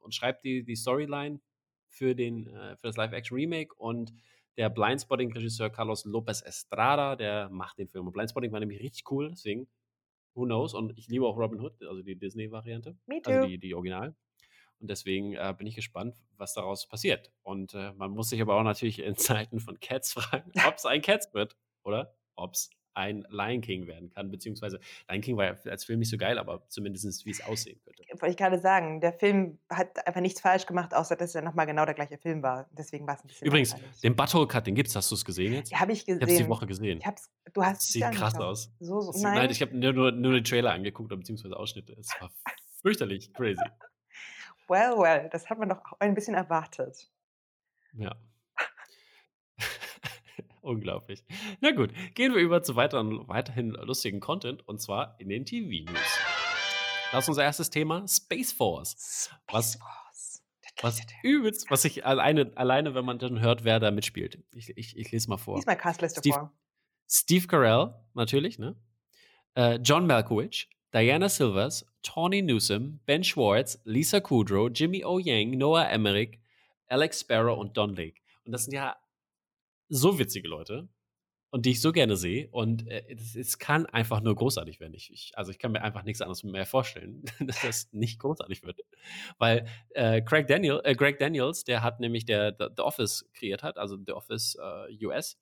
und 0.00 0.14
schreibt 0.14 0.42
die, 0.42 0.64
die 0.64 0.76
Storyline 0.76 1.38
für, 1.86 2.14
den, 2.14 2.46
äh, 2.46 2.78
für 2.78 2.86
das 2.86 2.96
Live-Action-Remake 2.96 3.74
und 3.74 4.14
der 4.56 4.70
Blindspotting-Regisseur 4.70 5.68
Carlos 5.68 6.06
Lopez 6.06 6.40
Estrada, 6.40 7.14
der 7.14 7.50
macht 7.50 7.76
den 7.76 7.88
Film. 7.88 8.06
Und 8.06 8.14
Blindspotting 8.14 8.52
war 8.52 8.60
nämlich 8.60 8.80
richtig 8.80 9.10
cool, 9.10 9.28
deswegen, 9.28 9.68
who 10.36 10.44
knows? 10.44 10.74
Und 10.74 10.96
ich 10.98 11.08
liebe 11.08 11.26
auch 11.26 11.36
Robin 11.36 11.60
Hood, 11.60 11.82
also 11.82 12.02
die 12.02 12.16
Disney-Variante, 12.16 12.96
also 13.24 13.46
die, 13.46 13.58
die 13.58 13.74
Original. 13.74 14.14
Und 14.78 14.90
deswegen 14.90 15.34
äh, 15.34 15.54
bin 15.56 15.66
ich 15.66 15.74
gespannt, 15.74 16.16
was 16.36 16.52
daraus 16.52 16.86
passiert. 16.86 17.32
Und 17.42 17.74
äh, 17.74 17.92
man 17.94 18.10
muss 18.10 18.28
sich 18.28 18.40
aber 18.42 18.56
auch 18.56 18.62
natürlich 18.62 19.00
in 19.00 19.16
Zeiten 19.16 19.58
von 19.58 19.80
Cats 19.80 20.12
fragen, 20.12 20.52
ob 20.66 20.74
es 20.74 20.84
ein 20.84 21.00
Cats 21.02 21.32
wird 21.32 21.56
oder 21.82 22.14
ob 22.34 22.52
es 22.52 22.70
ein 22.96 23.26
Lion 23.30 23.60
King 23.60 23.86
werden 23.86 24.10
kann. 24.10 24.30
Beziehungsweise 24.30 24.80
Lion 25.08 25.20
King 25.20 25.36
war 25.36 25.44
ja 25.44 25.56
als 25.70 25.84
Film 25.84 25.98
nicht 26.00 26.10
so 26.10 26.16
geil, 26.16 26.38
aber 26.38 26.66
zumindest 26.68 27.24
wie 27.26 27.30
es 27.30 27.44
aussehen 27.44 27.78
könnte. 27.84 28.02
Wollte 28.12 28.28
ich 28.30 28.36
gerade 28.36 28.58
sagen, 28.58 29.00
der 29.00 29.12
Film 29.12 29.58
hat 29.70 30.06
einfach 30.06 30.20
nichts 30.20 30.40
falsch 30.40 30.66
gemacht, 30.66 30.94
außer 30.94 31.16
dass 31.16 31.34
er 31.34 31.42
nochmal 31.42 31.66
genau 31.66 31.84
der 31.84 31.94
gleiche 31.94 32.16
Film 32.18 32.42
war. 32.42 32.68
Deswegen 32.72 33.06
war 33.06 33.14
es 33.16 33.24
ein 33.24 33.28
bisschen 33.28 33.46
Übrigens, 33.46 33.72
langweilig. 33.72 34.00
den 34.00 34.16
Butthole 34.16 34.46
Cut, 34.48 34.66
den 34.66 34.74
gibt's. 34.74 34.96
Hast 34.96 35.10
du 35.10 35.14
es 35.14 35.24
gesehen 35.24 35.52
jetzt? 35.52 35.70
Ja, 35.70 35.80
habe 35.80 35.92
ich 35.92 36.08
Ich 36.08 36.14
habe 36.14 36.20
die 36.26 36.32
gesehen. 36.32 36.48
Woche 36.48 36.66
gesehen. 36.66 36.98
Ich 36.98 37.06
hab's, 37.06 37.30
du 37.52 37.62
hast 37.62 37.82
es 37.82 37.88
sieht 37.88 38.02
krass 38.12 38.34
angeschaut. 38.34 38.42
aus. 38.42 38.72
So, 38.80 39.00
so, 39.00 39.22
nein. 39.22 39.34
nein, 39.34 39.50
ich 39.50 39.60
habe 39.60 39.76
nur, 39.76 39.92
nur, 39.92 40.12
nur 40.12 40.32
den 40.32 40.44
Trailer 40.44 40.72
angeguckt, 40.72 41.10
beziehungsweise 41.10 41.56
Ausschnitte. 41.56 41.94
Es 41.98 42.08
war 42.20 42.30
fürchterlich 42.82 43.32
crazy. 43.34 43.60
Well, 44.68 44.96
well, 44.98 45.28
das 45.30 45.48
hat 45.50 45.58
man 45.58 45.68
doch 45.68 45.78
auch 45.78 46.00
ein 46.00 46.14
bisschen 46.14 46.34
erwartet. 46.34 47.10
Ja. 47.92 48.14
Unglaublich. 50.66 51.24
Na 51.60 51.70
gut, 51.70 51.90
gehen 52.14 52.34
wir 52.34 52.40
über 52.42 52.62
zu 52.62 52.74
weiteren, 52.74 53.26
weiterhin 53.28 53.70
lustigen 53.70 54.18
Content 54.20 54.66
und 54.68 54.80
zwar 54.80 55.14
in 55.20 55.28
den 55.28 55.44
TV-News. 55.44 56.18
Das 57.12 57.24
ist 57.24 57.28
unser 57.28 57.44
erstes 57.44 57.70
Thema, 57.70 58.06
Space 58.08 58.52
Force. 58.52 59.30
Was- 59.48 59.72
Space 59.74 59.80
Force. 59.80 60.42
Was 60.82 61.00
übelst, 61.22 61.70
was 61.70 61.84
ich 61.86 62.04
alleine, 62.04 62.50
alleine, 62.56 62.94
wenn 62.94 63.04
man 63.04 63.18
dann 63.18 63.40
hört, 63.40 63.64
wer 63.64 63.78
da 63.80 63.90
mitspielt. 63.90 64.42
Ich, 64.52 64.76
ich, 64.76 64.96
ich 64.96 65.10
lese 65.12 65.30
mal 65.30 65.38
vor. 65.38 65.56
Lies 65.56 65.64
mal 65.66 65.76
Castliste 65.76 66.20
Steve- 66.20 66.34
vor. 66.34 66.52
Steve 67.08 67.46
Carell, 67.46 67.94
natürlich, 68.14 68.58
ne? 68.58 68.76
Äh, 69.54 69.76
John 69.76 70.06
Malkovich, 70.06 70.68
Diana 70.92 71.28
Silvers, 71.28 71.86
Tawny 72.02 72.42
Newsom, 72.42 73.00
Ben 73.06 73.22
Schwartz, 73.24 73.80
Lisa 73.84 74.18
Kudrow, 74.20 74.68
Jimmy 74.74 75.04
O. 75.04 75.18
Yang, 75.18 75.56
Noah 75.56 75.88
Emmerich, 75.88 76.40
Alex 76.88 77.20
Sparrow 77.20 77.56
und 77.58 77.76
Don 77.76 77.94
Lake. 77.94 78.20
Und 78.44 78.52
das 78.52 78.64
sind 78.64 78.74
ja 78.74 78.96
so 79.88 80.18
witzige 80.18 80.48
Leute 80.48 80.88
und 81.50 81.64
die 81.64 81.70
ich 81.70 81.80
so 81.80 81.92
gerne 81.92 82.16
sehe. 82.16 82.48
Und 82.50 82.86
äh, 82.88 83.04
es, 83.08 83.36
es 83.36 83.58
kann 83.58 83.86
einfach 83.86 84.20
nur 84.20 84.34
großartig 84.34 84.80
werden. 84.80 84.94
Ich, 84.94 85.12
ich, 85.12 85.32
also 85.36 85.50
ich 85.50 85.58
kann 85.58 85.72
mir 85.72 85.82
einfach 85.82 86.04
nichts 86.04 86.20
anderes 86.20 86.44
mehr 86.44 86.66
vorstellen, 86.66 87.24
dass 87.40 87.62
das 87.62 87.88
nicht 87.92 88.18
großartig 88.18 88.62
wird. 88.62 88.80
Weil 89.38 89.66
äh, 89.90 90.20
Craig 90.22 90.46
Daniel, 90.48 90.80
äh, 90.84 90.94
Greg 90.94 91.18
Daniels, 91.18 91.64
der 91.64 91.82
hat 91.82 92.00
nämlich 92.00 92.24
der, 92.24 92.52
der 92.52 92.72
The 92.76 92.82
Office 92.82 93.28
kreiert 93.34 93.62
hat, 93.62 93.78
also 93.78 93.96
The 94.04 94.12
Office 94.12 94.56
äh, 94.60 95.06
US, 95.06 95.38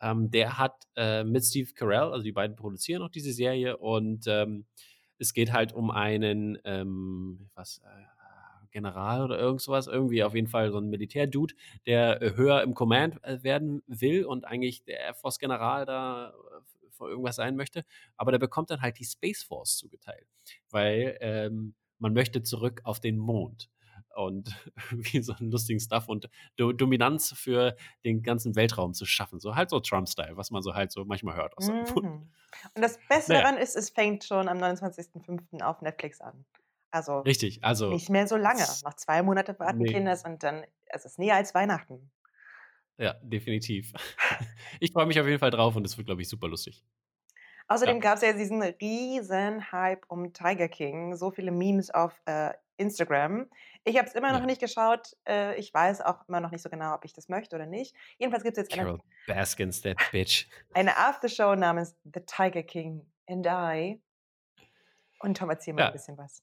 ähm, 0.00 0.30
der 0.30 0.58
hat 0.58 0.84
äh, 0.96 1.24
mit 1.24 1.44
Steve 1.44 1.72
Carell, 1.74 2.12
also 2.12 2.22
die 2.22 2.32
beiden 2.32 2.56
produzieren 2.56 3.02
auch 3.02 3.10
diese 3.10 3.32
Serie 3.32 3.78
und 3.78 4.26
ähm, 4.28 4.66
es 5.18 5.32
geht 5.32 5.52
halt 5.52 5.72
um 5.72 5.90
einen, 5.90 6.58
ähm, 6.64 7.50
was, 7.54 7.78
äh, 7.78 8.17
General 8.78 9.24
oder 9.24 9.38
irgend 9.38 9.60
sowas, 9.60 9.86
irgendwie 9.86 10.22
auf 10.22 10.34
jeden 10.34 10.46
Fall 10.46 10.70
so 10.70 10.78
ein 10.78 10.88
Militärdude, 10.88 11.54
der 11.86 12.22
äh, 12.22 12.36
höher 12.36 12.62
im 12.62 12.74
Command 12.74 13.22
äh, 13.24 13.42
werden 13.42 13.82
will 13.86 14.24
und 14.24 14.44
eigentlich 14.44 14.84
der 14.84 15.00
Air 15.00 15.14
Force 15.14 15.38
General 15.38 15.84
da 15.84 16.30
äh, 16.30 16.92
für 16.92 17.08
irgendwas 17.08 17.36
sein 17.36 17.56
möchte, 17.56 17.84
aber 18.16 18.32
der 18.32 18.38
bekommt 18.38 18.70
dann 18.70 18.80
halt 18.80 18.98
die 18.98 19.04
Space 19.04 19.42
Force 19.42 19.76
zugeteilt, 19.76 20.26
weil 20.70 21.16
ähm, 21.20 21.74
man 21.98 22.12
möchte 22.12 22.42
zurück 22.42 22.80
auf 22.84 23.00
den 23.00 23.18
Mond 23.18 23.70
und 24.18 24.54
irgendwie 24.90 25.22
so 25.22 25.32
einen 25.32 25.50
lustigen 25.50 25.80
Stuff 25.80 26.08
und 26.08 26.28
Do 26.56 26.72
Dominanz 26.72 27.32
für 27.36 27.76
den 28.04 28.22
ganzen 28.22 28.56
Weltraum 28.56 28.94
zu 28.94 29.06
schaffen. 29.06 29.40
So 29.40 29.54
halt 29.54 29.70
so 29.70 29.80
Trump-Style, 29.80 30.36
was 30.36 30.50
man 30.50 30.62
so 30.62 30.74
halt 30.74 30.92
so 30.92 31.04
manchmal 31.04 31.36
hört 31.36 31.56
aus 31.56 31.66
seinem 31.66 31.84
Mund. 31.84 32.04
Mhm. 32.04 32.30
Und 32.74 32.82
das 32.82 32.98
Beste 33.08 33.32
Naja. 33.32 33.44
daran 33.44 33.58
ist, 33.58 33.76
es 33.76 33.90
fängt 33.90 34.24
schon 34.24 34.48
am 34.48 34.58
29.05. 34.58 35.62
auf 35.62 35.82
Netflix 35.82 36.20
an. 36.20 36.44
Also 36.90 37.20
Richtig, 37.20 37.62
also 37.62 37.90
nicht 37.90 38.08
mehr 38.10 38.26
so 38.26 38.36
lange. 38.36 38.64
Noch 38.84 38.94
zwei 38.94 39.22
Monate 39.22 39.58
warten 39.58 39.78
Nee. 39.78 39.92
Kinders 39.92 40.24
und 40.24 40.42
dann, 40.42 40.64
es 40.86 41.04
ist 41.04 41.18
näher 41.18 41.34
als 41.36 41.54
Weihnachten. 41.54 42.10
ja, 42.96 43.14
definitiv. 43.22 43.92
Ich 44.80 44.92
freue 44.92 45.06
mich 45.06 45.18
auf 45.20 45.26
jeden 45.26 45.38
Fall 45.40 45.50
drauf 45.50 45.74
und 45.76 45.84
es 45.84 45.96
wird, 45.98 46.06
glaube 46.06 46.22
ich, 46.22 46.28
super 46.28 46.46
lustig. 46.48 46.84
Außerdem 47.68 47.96
Ja. 47.96 48.00
gab 48.02 48.16
es 48.16 48.22
ja 48.22 48.32
diesen 48.32 48.62
riesen 48.62 49.70
Hype 49.72 50.04
um 50.08 50.32
Tiger 50.32 50.68
King, 50.68 51.16
so 51.16 51.30
viele 51.30 51.50
Memes 51.50 51.90
auf 51.90 52.18
äh, 52.26 52.52
Instagram. 52.76 53.50
Ich 53.84 53.96
habe 53.98 54.06
es 54.08 54.14
immer 54.14 54.32
noch 54.32 54.40
Ja. 54.40 54.46
nicht 54.46 54.60
geschaut. 54.60 55.16
Äh, 55.28 55.56
ich 55.58 55.72
weiß 55.74 56.00
auch 56.02 56.26
immer 56.28 56.40
noch 56.40 56.50
nicht 56.52 56.62
so 56.62 56.70
genau, 56.70 56.94
ob 56.94 57.04
ich 57.04 57.12
das 57.12 57.28
möchte 57.28 57.56
oder 57.56 57.66
nicht. 57.66 57.94
Jedenfalls 58.18 58.44
gibt 58.44 58.56
es 58.56 58.62
jetzt 58.68 58.72
eine, 58.72 58.84
Carol 58.84 59.00
Baskins, 59.26 59.82
that 59.82 59.96
bitch. 60.12 60.46
eine 60.74 60.96
Aftershow 60.96 61.54
namens 61.56 61.96
The 62.04 62.20
Tiger 62.20 62.62
King 62.62 63.04
and 63.26 63.46
I. 63.46 64.00
Und 65.20 65.36
Tom, 65.36 65.50
erzähl 65.50 65.74
mal 65.74 65.80
Ja. 65.82 65.86
ein 65.88 65.92
bisschen 65.92 66.16
was. 66.16 66.42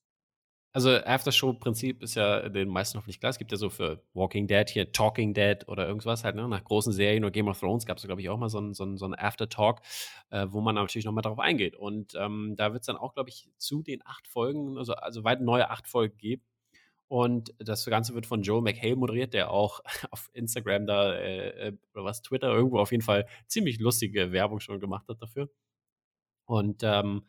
Also 0.76 0.90
Aftershow-Prinzip 0.90 2.04
ist 2.04 2.16
ja 2.16 2.50
den 2.50 2.68
meisten 2.68 2.98
hoffentlich 2.98 3.22
klar. 3.22 3.30
Es 3.30 3.38
gibt 3.38 3.50
ja 3.50 3.58
so 3.58 3.70
für 3.70 4.04
Walking 4.14 4.46
Dead 4.46 4.70
hier 4.70 4.92
Talking 4.92 5.34
Dead 5.34 5.66
oder 5.70 5.88
irgendwas 5.88 6.26
halt, 6.26 6.36
ne? 6.36 6.50
Nach 6.50 6.62
großen 6.62 6.92
Serien 6.92 7.24
oder 7.24 7.32
Game 7.32 7.48
of 7.48 7.58
Thrones 7.58 7.86
gab 7.86 7.96
es, 7.96 8.04
glaube 8.04 8.20
ich, 8.20 8.28
auch 8.28 8.38
mal 8.38 8.50
so 8.50 8.60
ein, 8.60 8.74
so 8.74 8.84
ein, 8.84 8.98
so 8.98 9.06
ein 9.06 9.16
After-Talk, 9.18 9.80
äh, 10.32 10.48
wo 10.50 10.60
man 10.60 10.76
natürlich 10.76 11.06
nochmal 11.06 11.22
darauf 11.22 11.40
eingeht. 11.40 11.78
Und 11.78 12.16
ähm, 12.20 12.56
da 12.58 12.74
wird 12.74 12.82
es 12.82 12.88
dann 12.88 12.98
auch, 12.98 13.14
glaube 13.14 13.30
ich, 13.30 13.48
zu 13.56 13.84
den 13.84 14.06
acht 14.06 14.28
Folgen, 14.28 14.78
also, 14.78 14.96
also 14.96 15.24
weit 15.24 15.40
neue 15.40 15.70
acht 15.70 15.88
Folgen 15.88 16.18
geben. 16.18 16.44
Und 17.08 17.54
das 17.58 17.86
Ganze 17.86 18.14
wird 18.14 18.26
von 18.26 18.42
Joel 18.42 18.62
McHale 18.62 18.98
moderiert, 18.98 19.34
der 19.34 19.52
auch 19.52 19.80
auf 20.12 20.30
Instagram 20.34 20.88
da, 20.88 21.14
äh, 21.14 21.70
äh, 21.70 21.78
oder 21.94 22.04
was, 22.04 22.22
Twitter, 22.22 22.50
irgendwo 22.54 22.80
auf 22.80 22.92
jeden 22.92 23.02
Fall 23.02 23.28
ziemlich 23.48 23.80
lustige 23.80 24.34
Werbung 24.34 24.60
schon 24.60 24.82
gemacht 24.82 25.08
hat 25.08 25.22
dafür. 25.22 25.50
Und 26.44 26.84
ähm, 26.84 27.24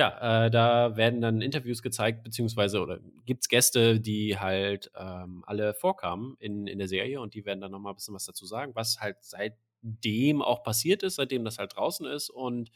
ja, 0.00 0.46
äh, 0.46 0.50
da 0.50 0.96
werden 0.96 1.20
dann 1.20 1.42
Interviews 1.42 1.82
gezeigt, 1.82 2.24
beziehungsweise 2.24 2.80
oder 2.80 3.00
gibt 3.26 3.42
es 3.42 3.48
Gäste, 3.50 4.00
die 4.00 4.38
halt 4.38 4.90
ähm, 4.96 5.44
alle 5.46 5.74
vorkamen 5.74 6.36
in, 6.38 6.66
in 6.66 6.78
der 6.78 6.88
Serie 6.88 7.20
und 7.20 7.34
die 7.34 7.44
werden 7.44 7.60
dann 7.60 7.70
nochmal 7.70 7.92
ein 7.92 7.96
bisschen 7.96 8.14
was 8.14 8.24
dazu 8.24 8.46
sagen, 8.46 8.74
was 8.74 8.98
halt 9.02 9.18
seitdem 9.20 10.40
auch 10.40 10.62
passiert 10.62 11.02
ist, 11.02 11.16
seitdem 11.16 11.44
das 11.44 11.58
halt 11.58 11.76
draußen 11.76 12.06
ist 12.06 12.30
und 12.30 12.70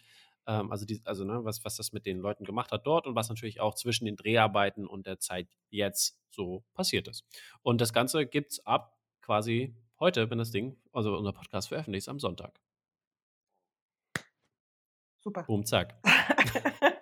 ähm, 0.47 0.71
also, 0.71 0.85
die, 0.85 1.01
also 1.07 1.25
ne, 1.25 1.43
was, 1.47 1.65
was 1.65 1.77
das 1.77 1.95
mit 1.95 2.05
den 2.05 2.19
Leuten 2.19 2.45
gemacht 2.45 2.73
hat 2.73 2.87
dort 2.87 3.07
und 3.07 3.15
was 3.15 3.31
natürlich 3.31 3.59
auch 3.59 3.75
zwischen 3.75 4.05
den 4.05 4.17
Dreharbeiten 4.17 4.87
und 4.87 5.07
der 5.07 5.19
Zeit 5.19 5.49
jetzt 5.71 6.21
so 6.29 6.63
passiert 6.75 7.09
ist. 7.09 7.25
Und 7.63 7.81
das 7.81 7.95
Ganze 7.95 8.27
gibt 8.27 8.53
es 8.53 8.67
ab 8.67 8.99
quasi 9.23 9.75
heute, 9.99 10.29
wenn 10.29 10.37
das 10.37 10.51
Ding, 10.51 10.77
also 10.93 11.17
unser 11.17 11.33
Podcast 11.33 11.69
veröffentlicht 11.69 12.05
ist, 12.05 12.11
am 12.11 12.21
Sonntag. 12.21 12.61
Super. 15.23 15.45
Boom, 15.45 15.65
zack. 15.65 15.95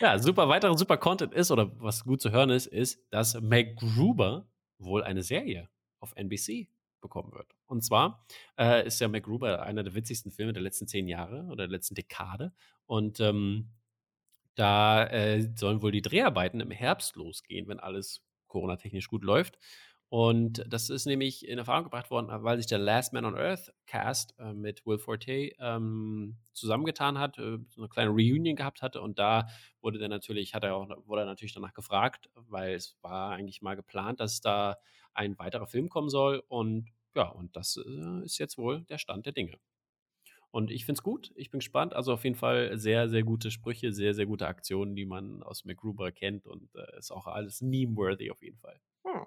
ja, 0.00 0.18
super, 0.18 0.48
weiterer 0.48 0.76
super 0.76 0.96
Content 0.96 1.32
ist, 1.34 1.50
oder 1.50 1.70
was 1.80 2.04
gut 2.04 2.20
zu 2.20 2.30
hören 2.30 2.50
ist, 2.50 2.66
ist, 2.66 3.00
dass 3.10 3.40
MacGruber 3.40 4.46
wohl 4.78 5.02
eine 5.02 5.22
Serie 5.22 5.68
auf 6.00 6.12
NBC 6.16 6.68
bekommen 7.00 7.32
wird. 7.32 7.54
Und 7.66 7.82
zwar 7.82 8.26
äh, 8.58 8.86
ist 8.86 9.00
ja 9.00 9.08
MacGruber 9.08 9.62
einer 9.62 9.82
der 9.82 9.94
witzigsten 9.94 10.30
Filme 10.30 10.52
der 10.52 10.62
letzten 10.62 10.86
zehn 10.86 11.08
Jahre 11.08 11.44
oder 11.44 11.66
der 11.66 11.68
letzten 11.68 11.94
Dekade. 11.94 12.52
Und 12.86 13.20
ähm, 13.20 13.70
da 14.54 15.06
äh, 15.06 15.48
sollen 15.54 15.82
wohl 15.82 15.92
die 15.92 16.02
Dreharbeiten 16.02 16.60
im 16.60 16.70
Herbst 16.70 17.16
losgehen, 17.16 17.68
wenn 17.68 17.78
alles 17.78 18.22
Corona-technisch 18.48 19.08
gut 19.08 19.22
läuft. 19.22 19.58
Und 20.08 20.64
das 20.68 20.88
ist 20.88 21.06
nämlich 21.06 21.46
in 21.48 21.58
Erfahrung 21.58 21.84
gebracht 21.84 22.10
worden, 22.10 22.28
weil 22.44 22.58
sich 22.58 22.66
der 22.66 22.78
Last 22.78 23.12
Man 23.12 23.24
on 23.24 23.36
Earth 23.36 23.72
Cast 23.86 24.38
äh, 24.38 24.52
mit 24.52 24.86
Will 24.86 24.98
Forte 24.98 25.50
ähm, 25.58 26.36
zusammengetan 26.52 27.18
hat, 27.18 27.38
äh, 27.38 27.58
so 27.68 27.80
eine 27.80 27.88
kleine 27.88 28.10
Reunion 28.10 28.54
gehabt 28.54 28.82
hatte. 28.82 29.00
Und 29.00 29.18
da 29.18 29.48
wurde 29.80 29.98
dann 29.98 30.10
natürlich, 30.10 30.54
hat 30.54 30.62
er 30.62 30.76
auch, 30.76 30.88
wurde 31.06 31.22
er 31.22 31.26
natürlich 31.26 31.54
danach 31.54 31.74
gefragt, 31.74 32.30
weil 32.34 32.74
es 32.74 32.96
war 33.02 33.32
eigentlich 33.32 33.62
mal 33.62 33.74
geplant, 33.74 34.20
dass 34.20 34.40
da 34.40 34.76
ein 35.12 35.38
weiterer 35.38 35.66
Film 35.66 35.88
kommen 35.88 36.08
soll. 36.08 36.42
Und 36.46 36.88
ja, 37.16 37.28
und 37.28 37.56
das 37.56 37.76
äh, 37.76 38.24
ist 38.24 38.38
jetzt 38.38 38.58
wohl 38.58 38.82
der 38.84 38.98
Stand 38.98 39.26
der 39.26 39.32
Dinge. 39.32 39.58
Und 40.52 40.70
ich 40.70 40.84
finde 40.86 40.98
es 40.98 41.02
gut, 41.02 41.32
ich 41.34 41.50
bin 41.50 41.60
gespannt. 41.60 41.94
Also 41.94 42.12
auf 42.12 42.24
jeden 42.24 42.36
Fall 42.36 42.78
sehr, 42.78 43.08
sehr 43.08 43.24
gute 43.24 43.50
Sprüche, 43.50 43.92
sehr, 43.92 44.14
sehr 44.14 44.26
gute 44.26 44.46
Aktionen, 44.46 44.94
die 44.94 45.04
man 45.04 45.42
aus 45.42 45.64
MacGruber 45.64 46.12
kennt 46.12 46.46
und 46.46 46.74
äh, 46.76 46.98
ist 46.98 47.10
auch 47.10 47.26
alles 47.26 47.60
meme-worthy 47.60 48.30
auf 48.30 48.42
jeden 48.42 48.58
Fall. 48.58 48.80
Hm. 49.04 49.26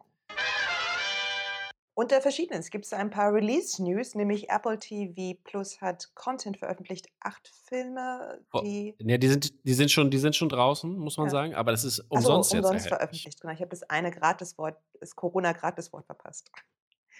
Unter 2.00 2.22
verschiedenes 2.22 2.70
gibt 2.70 2.86
es 2.86 2.94
ein 2.94 3.10
paar 3.10 3.34
Release-News, 3.34 4.16
nämlich 4.16 4.50
Apple 4.50 4.80
TV 4.80 5.38
Plus 5.44 5.82
hat 5.82 6.16
Content 6.16 6.56
veröffentlicht, 6.56 7.08
acht 7.20 7.46
Filme, 7.66 8.40
die. 8.64 8.96
Oh, 8.98 9.04
ja, 9.06 9.18
die 9.18 9.28
sind, 9.28 9.66
die 9.66 9.74
sind 9.74 9.92
schon, 9.92 10.10
die 10.10 10.18
sind 10.18 10.34
schon 10.34 10.48
draußen, 10.48 10.98
muss 10.98 11.18
man 11.18 11.26
ja. 11.28 11.32
sagen, 11.32 11.56
aber 11.56 11.72
das 11.72 11.84
ist 11.84 12.00
umsonst, 12.08 12.52
so, 12.52 12.56
umsonst 12.56 12.86
jetzt 12.86 12.88
veröffentlicht. 12.88 13.42
Genau, 13.42 13.54
ich 13.54 13.60
habe 13.60 13.72
das 13.72 13.84
eine 13.84 14.12
Gratiswort, 14.12 14.78
das 15.02 15.14
Corona-Gratiswort 15.14 16.06
verpasst. 16.06 16.50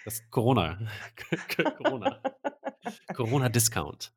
Das 0.06 0.30
Corona. 0.30 0.78
Corona. 1.76 2.22
Corona-Discount. 3.14 4.14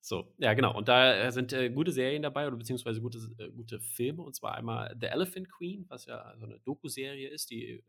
So, 0.00 0.34
ja, 0.38 0.54
genau. 0.54 0.76
Und 0.76 0.88
da 0.88 1.14
äh, 1.14 1.30
sind 1.30 1.52
äh, 1.52 1.70
gute 1.70 1.92
Serien 1.92 2.22
dabei 2.22 2.48
oder 2.48 2.56
beziehungsweise 2.56 3.00
gute, 3.00 3.18
äh, 3.38 3.48
gute 3.50 3.78
Filme. 3.78 4.22
Und 4.24 4.34
zwar 4.34 4.56
einmal 4.56 4.96
The 5.00 5.06
Elephant 5.06 5.52
Queen, 5.52 5.84
was 5.88 6.06
ja 6.06 6.34
so 6.36 6.46
eine 6.46 6.58
Doku-Serie 6.58 7.28
ist, 7.28 7.50
die 7.50 7.64
äh, 7.64 7.82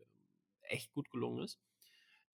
echt 0.68 0.92
gut 0.92 1.10
gelungen 1.10 1.42
ist. 1.42 1.58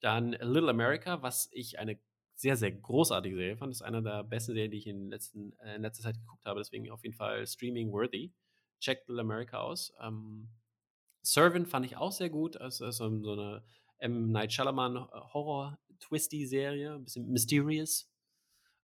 Dann 0.03 0.33
Little 0.33 0.69
America, 0.69 1.23
was 1.23 1.49
ich 1.53 1.79
eine 1.79 1.99
sehr, 2.35 2.57
sehr 2.57 2.73
großartige 2.73 3.37
Serie 3.37 3.57
fand. 3.57 3.71
Das 3.71 3.79
ist 3.79 3.87
eine 3.87 4.03
der 4.03 4.25
besten 4.25 4.53
Serien, 4.55 4.73
die 4.73 4.79
ich 4.79 4.87
in, 4.87 5.09
letzten, 5.09 5.57
äh, 5.61 5.77
in 5.77 5.83
letzter 5.83 6.03
Zeit 6.03 6.19
geguckt 6.19 6.45
habe. 6.45 6.61
Deswegen 6.61 6.91
auf 6.91 7.05
jeden 7.05 7.15
Fall 7.15 7.47
streaming-worthy. 7.47 8.33
Checkt 8.81 9.09
Little 9.09 9.23
America 9.23 9.61
aus. 9.61 9.95
Ähm, 10.03 10.49
Servant 11.23 11.69
fand 11.69 11.87
ich 11.87 11.97
auch 11.97 12.11
sehr 12.11 12.31
gut. 12.31 12.57
Also, 12.57 12.85
also 12.85 13.09
so 13.23 13.33
eine 13.33 13.63
M. 13.99 14.33
Night 14.33 14.53
Shyamalan 14.53 14.97
äh, 14.97 15.21
Horror-Twisty-Serie. 15.33 16.95
Ein 16.95 17.05
bisschen 17.05 17.31
mysterious. 17.31 18.11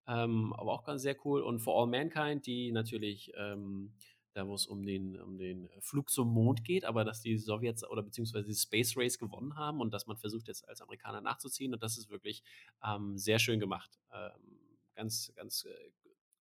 Ähm, 0.07 0.53
aber 0.57 0.73
auch 0.73 0.85
ganz 0.85 1.03
sehr 1.03 1.17
cool. 1.25 1.43
Und 1.43 1.59
For 1.59 1.81
All 1.81 1.89
Mankind, 1.89 2.47
die 2.47 2.71
natürlich 2.71 3.33
ähm, 3.37 3.93
da 4.39 4.47
wo 4.47 4.55
es 4.55 4.67
um 4.67 4.85
den, 4.87 5.21
um 5.21 5.37
den 5.37 5.69
Flug 5.81 6.11
zum 6.11 6.33
Mond 6.33 6.65
geht, 6.65 6.85
aber 6.85 7.05
dass 7.05 7.21
die 7.21 7.37
Sowjets 7.37 7.85
oder 7.89 8.03
beziehungsweise 8.03 8.47
die 8.47 8.55
Space 8.55 8.97
Race 8.97 9.19
gewonnen 9.19 9.57
haben 9.57 9.81
und 9.81 9.93
dass 9.93 10.07
man 10.07 10.17
versucht 10.17 10.49
jetzt 10.49 10.69
als 10.69 10.81
Amerikaner 10.81 11.21
nachzuziehen 11.21 11.75
und 11.75 11.83
das 11.83 11.99
ist 11.99 12.09
wirklich 12.09 12.43
ähm, 12.85 13.19
sehr 13.19 13.39
schön 13.39 13.61
gemacht. 13.61 13.99
Ähm, 14.13 14.59
ganz, 14.95 15.33
ganz 15.37 15.65
äh, 15.65 15.91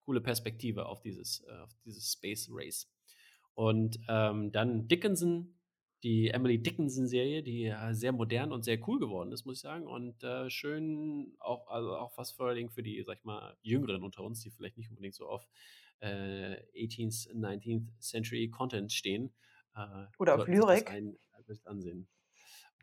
coole 0.05 0.21
Perspektive 0.21 0.87
auf 0.87 1.01
dieses, 1.01 1.41
äh, 1.41 1.59
auf 1.63 1.71
dieses 1.85 2.13
Space 2.13 2.49
Race. 2.51 2.89
Und 3.55 3.99
ähm, 4.09 4.53
dann 4.53 4.87
Dickinson, 4.89 5.55
die 6.03 6.29
Emily 6.29 6.63
Dickinson-Serie, 6.63 7.43
die 7.43 7.65
äh, 7.65 7.95
sehr 7.95 8.13
modern 8.13 8.53
und 8.53 8.65
sehr 8.65 8.79
cool 8.87 8.99
geworden 8.99 9.33
ist, 9.33 9.47
muss 9.47 9.57
ich 9.57 9.63
sagen. 9.63 9.87
Und 9.87 10.23
äh, 10.23 10.51
schön 10.51 11.35
auch, 11.39 11.67
also 11.69 11.97
auch 11.97 12.17
was 12.19 12.33
vor 12.33 12.47
allen 12.47 12.57
Dingen 12.57 12.71
für 12.71 12.83
die, 12.83 13.03
sag 13.05 13.19
ich 13.19 13.25
mal, 13.25 13.57
Jüngeren 13.63 14.03
unter 14.03 14.23
uns, 14.23 14.41
die 14.43 14.51
vielleicht 14.51 14.77
nicht 14.77 14.91
unbedingt 14.91 15.15
so 15.15 15.27
auf 15.27 15.49
äh, 16.01 16.57
18th, 16.75 17.33
19th 17.35 17.89
Century 18.01 18.49
Content 18.49 18.93
stehen. 18.93 19.35
Äh, 19.75 20.07
Oder 20.19 20.37
auf 20.37 20.49
Lyrik. 20.49 20.91
Ein, 20.91 21.17
ansehen. 21.65 22.09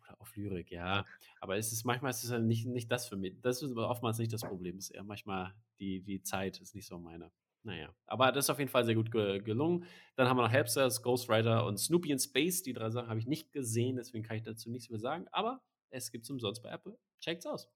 Oder 0.02 0.22
auf 0.22 0.36
Lyrik, 0.36 0.72
ja. 0.72 1.06
Aber 1.42 1.58
es 1.58 1.72
ist 1.72 1.84
manchmal 1.84 2.12
ist 2.12 2.24
es 2.24 2.30
ja 2.30 2.40
nicht, 2.40 2.66
nicht 2.66 2.92
das 2.92 3.08
für 3.08 3.18
mich. 3.18 3.40
Das 3.42 3.62
ist 3.62 3.72
aber 3.72 3.90
oftmals 3.90 4.18
nicht 4.18 4.32
das 4.32 4.42
Problem. 4.42 4.78
Es 4.78 4.90
ist 4.90 4.96
eher 4.96 5.04
manchmal 5.04 5.54
die, 5.80 6.02
die 6.02 6.22
Zeit 6.22 6.60
ist 6.62 6.76
nicht 6.76 6.88
so 6.88 6.98
meine. 6.98 7.32
Naja, 7.66 7.96
aber 8.08 8.32
das 8.34 8.46
ist 8.46 8.50
auf 8.50 8.60
jeden 8.60 8.72
Fall 8.72 8.84
sehr 8.84 8.96
gut 8.96 9.10
ge 9.10 9.40
gelungen. 9.40 9.86
Dann 10.16 10.28
haben 10.28 10.36
wir 10.38 10.44
noch 10.44 10.52
Helpsters, 10.52 11.02
Ghostwriter 11.02 11.66
und 11.66 11.78
Snoopy 11.78 12.12
in 12.12 12.20
Space. 12.20 12.62
Die 12.62 12.74
drei 12.74 12.90
Sachen 12.90 13.08
habe 13.08 13.20
ich 13.20 13.26
nicht 13.26 13.54
gesehen, 13.54 13.96
deswegen 13.96 14.24
kann 14.24 14.36
ich 14.36 14.44
dazu 14.44 14.70
nichts 14.70 14.90
mehr 14.90 15.00
sagen. 15.00 15.28
Aber 15.32 15.62
es 15.90 16.12
gibt 16.12 16.26
es 16.26 16.30
umsonst 16.30 16.62
bei 16.62 16.70
Apple. 16.70 16.98
Checkt's 17.22 17.46
aus. 17.46 17.70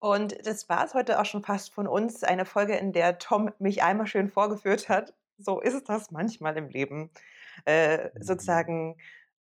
Und 0.00 0.46
das 0.46 0.68
war 0.68 0.84
es 0.84 0.94
heute 0.94 1.20
auch 1.20 1.26
schon 1.26 1.42
fast 1.42 1.72
von 1.72 1.86
uns. 1.86 2.24
Eine 2.24 2.46
Folge, 2.46 2.74
in 2.76 2.92
der 2.92 3.18
Tom 3.18 3.52
mich 3.58 3.82
einmal 3.82 4.06
schön 4.06 4.30
vorgeführt 4.30 4.88
hat. 4.88 5.14
So 5.38 5.60
ist 5.60 5.88
das 5.88 6.10
manchmal 6.10 6.56
im 6.56 6.68
Leben. 6.68 7.10
Äh, 7.66 8.04
mhm. 8.14 8.22
sozusagen 8.22 8.96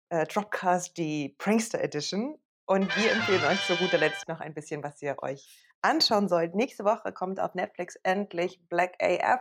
äh, 0.08 0.26
Dropcast, 0.26 0.96
die 0.96 1.34
Prankster 1.38 1.80
Edition. 1.80 2.38
Und 2.64 2.96
wir 2.96 3.12
empfehlen 3.12 3.44
euch 3.44 3.64
zu 3.66 3.76
guter 3.76 3.98
Letzt 3.98 4.28
noch 4.28 4.40
ein 4.40 4.54
bisschen, 4.54 4.82
was 4.82 5.00
ihr 5.02 5.16
euch 5.22 5.66
anschauen 5.82 6.28
sollt. 6.28 6.54
Nächste 6.54 6.84
Woche 6.84 7.12
kommt 7.12 7.38
auf 7.38 7.54
Netflix 7.54 7.96
endlich 8.02 8.60
Black 8.68 8.94
AF 9.00 9.40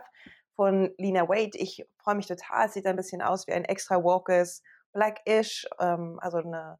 von 0.54 0.92
Lena 0.98 1.28
Wade. 1.28 1.58
Ich 1.58 1.84
freue 1.98 2.14
mich 2.14 2.26
total. 2.26 2.66
Es 2.66 2.74
sieht 2.74 2.86
ein 2.86 2.96
bisschen 2.96 3.22
aus 3.22 3.46
wie 3.46 3.52
ein 3.52 3.64
extra 3.64 3.96
Walkers 3.96 4.62
Black-ish, 4.92 5.66
ähm, 5.80 6.18
also 6.22 6.38
eine 6.38 6.78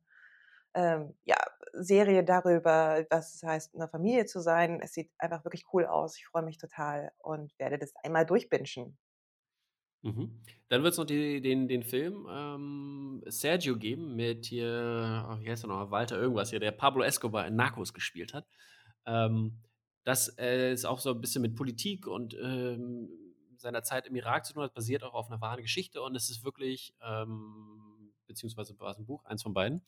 ähm, 0.76 1.14
ja, 1.24 1.36
Serie 1.72 2.22
darüber, 2.22 3.04
was 3.10 3.34
es 3.34 3.42
heißt, 3.42 3.74
eine 3.74 3.88
Familie 3.88 4.26
zu 4.26 4.40
sein. 4.40 4.80
Es 4.82 4.92
sieht 4.92 5.10
einfach 5.18 5.44
wirklich 5.44 5.64
cool 5.72 5.86
aus. 5.86 6.16
Ich 6.16 6.26
freue 6.26 6.42
mich 6.42 6.58
total 6.58 7.10
und 7.18 7.58
werde 7.58 7.78
das 7.78 7.92
einmal 8.04 8.26
durchbingen. 8.26 8.96
Mhm. 10.02 10.40
Dann 10.68 10.82
wird 10.82 10.92
es 10.92 10.98
noch 10.98 11.06
die, 11.06 11.40
den, 11.40 11.66
den 11.66 11.82
Film 11.82 12.26
ähm, 12.30 13.22
Sergio 13.26 13.76
geben 13.76 14.14
mit 14.14 14.46
hier, 14.46 15.38
wie 15.40 15.50
heißt 15.50 15.64
er 15.64 15.68
noch, 15.68 15.90
Walter 15.90 16.18
irgendwas 16.20 16.50
hier, 16.50 16.60
der 16.60 16.72
Pablo 16.72 17.02
Escobar 17.02 17.46
in 17.46 17.56
Narcos 17.56 17.92
gespielt 17.92 18.34
hat. 18.34 18.46
Ähm, 19.06 19.58
das 20.04 20.36
äh, 20.38 20.72
ist 20.72 20.84
auch 20.84 21.00
so 21.00 21.10
ein 21.10 21.20
bisschen 21.20 21.42
mit 21.42 21.56
Politik 21.56 22.06
und 22.06 22.34
ähm, 22.34 23.08
seiner 23.56 23.82
Zeit 23.82 24.06
im 24.06 24.14
Irak 24.14 24.44
zu 24.44 24.52
tun 24.52 24.62
hat, 24.62 24.74
basiert 24.74 25.02
auch 25.02 25.14
auf 25.14 25.28
einer 25.28 25.40
wahren 25.40 25.62
Geschichte 25.62 26.02
und 26.02 26.14
es 26.14 26.30
ist 26.30 26.44
wirklich, 26.44 26.94
ähm, 27.02 28.12
beziehungsweise 28.26 28.78
war 28.78 28.90
es 28.90 28.98
ein 28.98 29.06
Buch, 29.06 29.24
eins 29.24 29.42
von 29.42 29.54
beiden, 29.54 29.82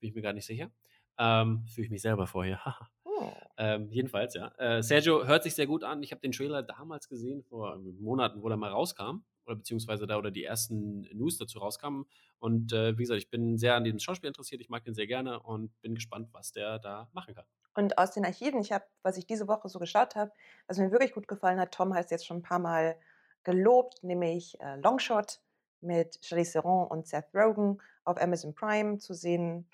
bin 0.00 0.08
ich 0.08 0.14
mir 0.14 0.22
gar 0.22 0.32
nicht 0.32 0.46
sicher. 0.46 0.70
Ähm, 1.18 1.64
Fühle 1.66 1.86
ich 1.86 1.90
mich 1.90 2.02
selber 2.02 2.26
vorher. 2.26 2.60
oh. 3.04 3.32
ähm, 3.56 3.90
jedenfalls, 3.90 4.34
ja. 4.34 4.48
Äh, 4.58 4.82
Sergio 4.82 5.26
hört 5.26 5.42
sich 5.42 5.54
sehr 5.54 5.66
gut 5.66 5.84
an. 5.84 6.02
Ich 6.02 6.12
habe 6.12 6.20
den 6.20 6.32
Trailer 6.32 6.62
damals 6.62 7.08
gesehen, 7.08 7.42
vor 7.42 7.78
Monaten, 7.78 8.42
wo 8.42 8.48
er 8.48 8.56
mal 8.56 8.70
rauskam. 8.70 9.24
Oder 9.46 9.56
beziehungsweise 9.56 10.06
da 10.06 10.18
oder 10.18 10.30
die 10.30 10.44
ersten 10.44 11.00
News 11.16 11.38
dazu 11.38 11.58
rauskamen. 11.58 12.04
Und 12.38 12.72
äh, 12.72 12.96
wie 12.98 13.02
gesagt, 13.02 13.20
ich 13.20 13.30
bin 13.30 13.56
sehr 13.56 13.74
an 13.74 13.84
diesem 13.84 13.98
Schauspiel 13.98 14.28
interessiert. 14.28 14.60
Ich 14.60 14.68
mag 14.68 14.84
den 14.84 14.94
sehr 14.94 15.06
gerne 15.06 15.40
und 15.40 15.80
bin 15.80 15.94
gespannt, 15.94 16.28
was 16.32 16.52
der 16.52 16.78
da 16.78 17.08
machen 17.12 17.34
kann. 17.34 17.46
Und 17.74 17.96
aus 17.96 18.12
den 18.12 18.24
Archiven, 18.24 18.60
ich 18.60 18.72
habe, 18.72 18.84
was 19.02 19.16
ich 19.16 19.26
diese 19.26 19.48
Woche 19.48 19.68
so 19.68 19.78
geschaut 19.78 20.16
habe, 20.16 20.32
was 20.66 20.78
mir 20.78 20.90
wirklich 20.90 21.12
gut 21.12 21.28
gefallen 21.28 21.58
hat, 21.58 21.72
Tom 21.72 21.94
hat 21.94 22.06
es 22.06 22.10
jetzt 22.10 22.26
schon 22.26 22.38
ein 22.38 22.42
paar 22.42 22.58
Mal 22.58 22.96
gelobt, 23.44 24.02
nämlich 24.02 24.60
äh, 24.60 24.76
Longshot 24.80 25.40
mit 25.80 26.18
Charlize 26.22 26.52
Theron 26.52 26.88
und 26.88 27.06
Seth 27.06 27.34
Rogen 27.34 27.80
auf 28.04 28.20
Amazon 28.20 28.54
Prime 28.54 28.98
zu 28.98 29.14
sehen 29.14 29.68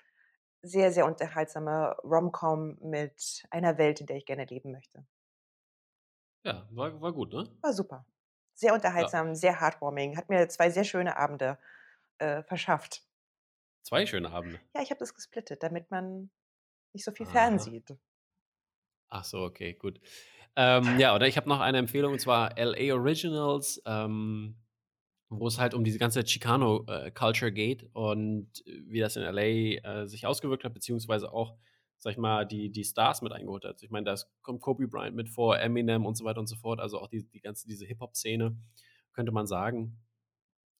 sehr, 0.65 0.91
sehr 0.91 1.05
unterhaltsame 1.05 1.95
Rom-Com 2.03 2.77
mit 2.81 3.43
einer 3.51 3.77
Welt, 3.77 4.01
in 4.01 4.07
der 4.07 4.17
ich 4.17 4.25
gerne 4.25 4.45
leben 4.45 4.71
möchte. 4.71 5.05
Ja, 6.43 6.67
war, 6.71 7.01
war 7.01 7.13
gut, 7.13 7.33
ne? 7.33 7.47
War 7.61 7.73
super. 7.73 8.05
Sehr 8.53 8.73
unterhaltsam, 8.73 9.29
ja. 9.29 9.35
sehr 9.35 9.61
heartwarming. 9.61 10.17
Hat 10.17 10.29
mir 10.29 10.47
zwei 10.49 10.69
sehr 10.69 10.83
schöne 10.83 11.17
Abende 11.17 11.57
äh, 12.17 12.43
verschafft. 12.43 13.03
Zwei 13.83 14.05
schöne 14.05 14.31
Abende? 14.31 14.59
Ja, 14.73 14.81
ich 14.81 14.89
habe 14.89 14.99
das 14.99 15.13
gesplittet, 15.13 15.61
damit 15.61 15.91
man 15.91 16.29
nicht 16.93 17.05
so 17.05 17.11
viel 17.11 17.25
Aha. 17.27 17.33
fernsieht. 17.33 17.95
Ach 19.09 19.23
so, 19.23 19.43
okay, 19.43 19.73
gut. 19.73 19.99
Ähm, 20.55 20.99
ja, 20.99 21.13
oder 21.13 21.27
ich 21.27 21.37
habe 21.37 21.49
noch 21.49 21.59
eine 21.59 21.77
Empfehlung, 21.77 22.13
und 22.13 22.19
zwar 22.19 22.57
LA 22.57 22.95
Originals, 22.95 23.81
ähm, 23.85 24.55
wo 25.29 25.47
es 25.47 25.59
halt 25.59 25.73
um 25.73 25.83
diese 25.83 25.99
ganze 25.99 26.23
Chicano-Culture 26.23 27.51
äh, 27.51 27.53
geht 27.53 27.89
und 27.93 28.63
wie 28.65 28.99
das 28.99 29.15
in 29.15 29.23
LA 29.23 29.41
äh, 29.41 30.07
sich 30.07 30.25
ausgewirkt 30.25 30.63
hat, 30.63 30.73
beziehungsweise 30.73 31.31
auch, 31.31 31.55
sag 31.97 32.11
ich 32.11 32.17
mal, 32.17 32.45
die, 32.45 32.71
die 32.71 32.83
Stars 32.83 33.21
mit 33.21 33.31
eingeholt 33.31 33.65
hat. 33.65 33.81
Ich 33.81 33.89
meine, 33.89 34.05
da 34.05 34.15
kommt 34.41 34.61
Kobe 34.61 34.87
Bryant 34.87 35.15
mit 35.15 35.29
vor, 35.29 35.59
Eminem 35.59 36.05
und 36.05 36.15
so 36.15 36.25
weiter 36.25 36.39
und 36.39 36.47
so 36.47 36.55
fort, 36.55 36.79
also 36.79 36.99
auch 36.99 37.07
die, 37.07 37.27
die 37.29 37.41
ganze, 37.41 37.67
diese 37.67 37.85
Hip-Hop-Szene, 37.85 38.55
könnte 39.13 39.31
man 39.31 39.47
sagen. 39.47 39.97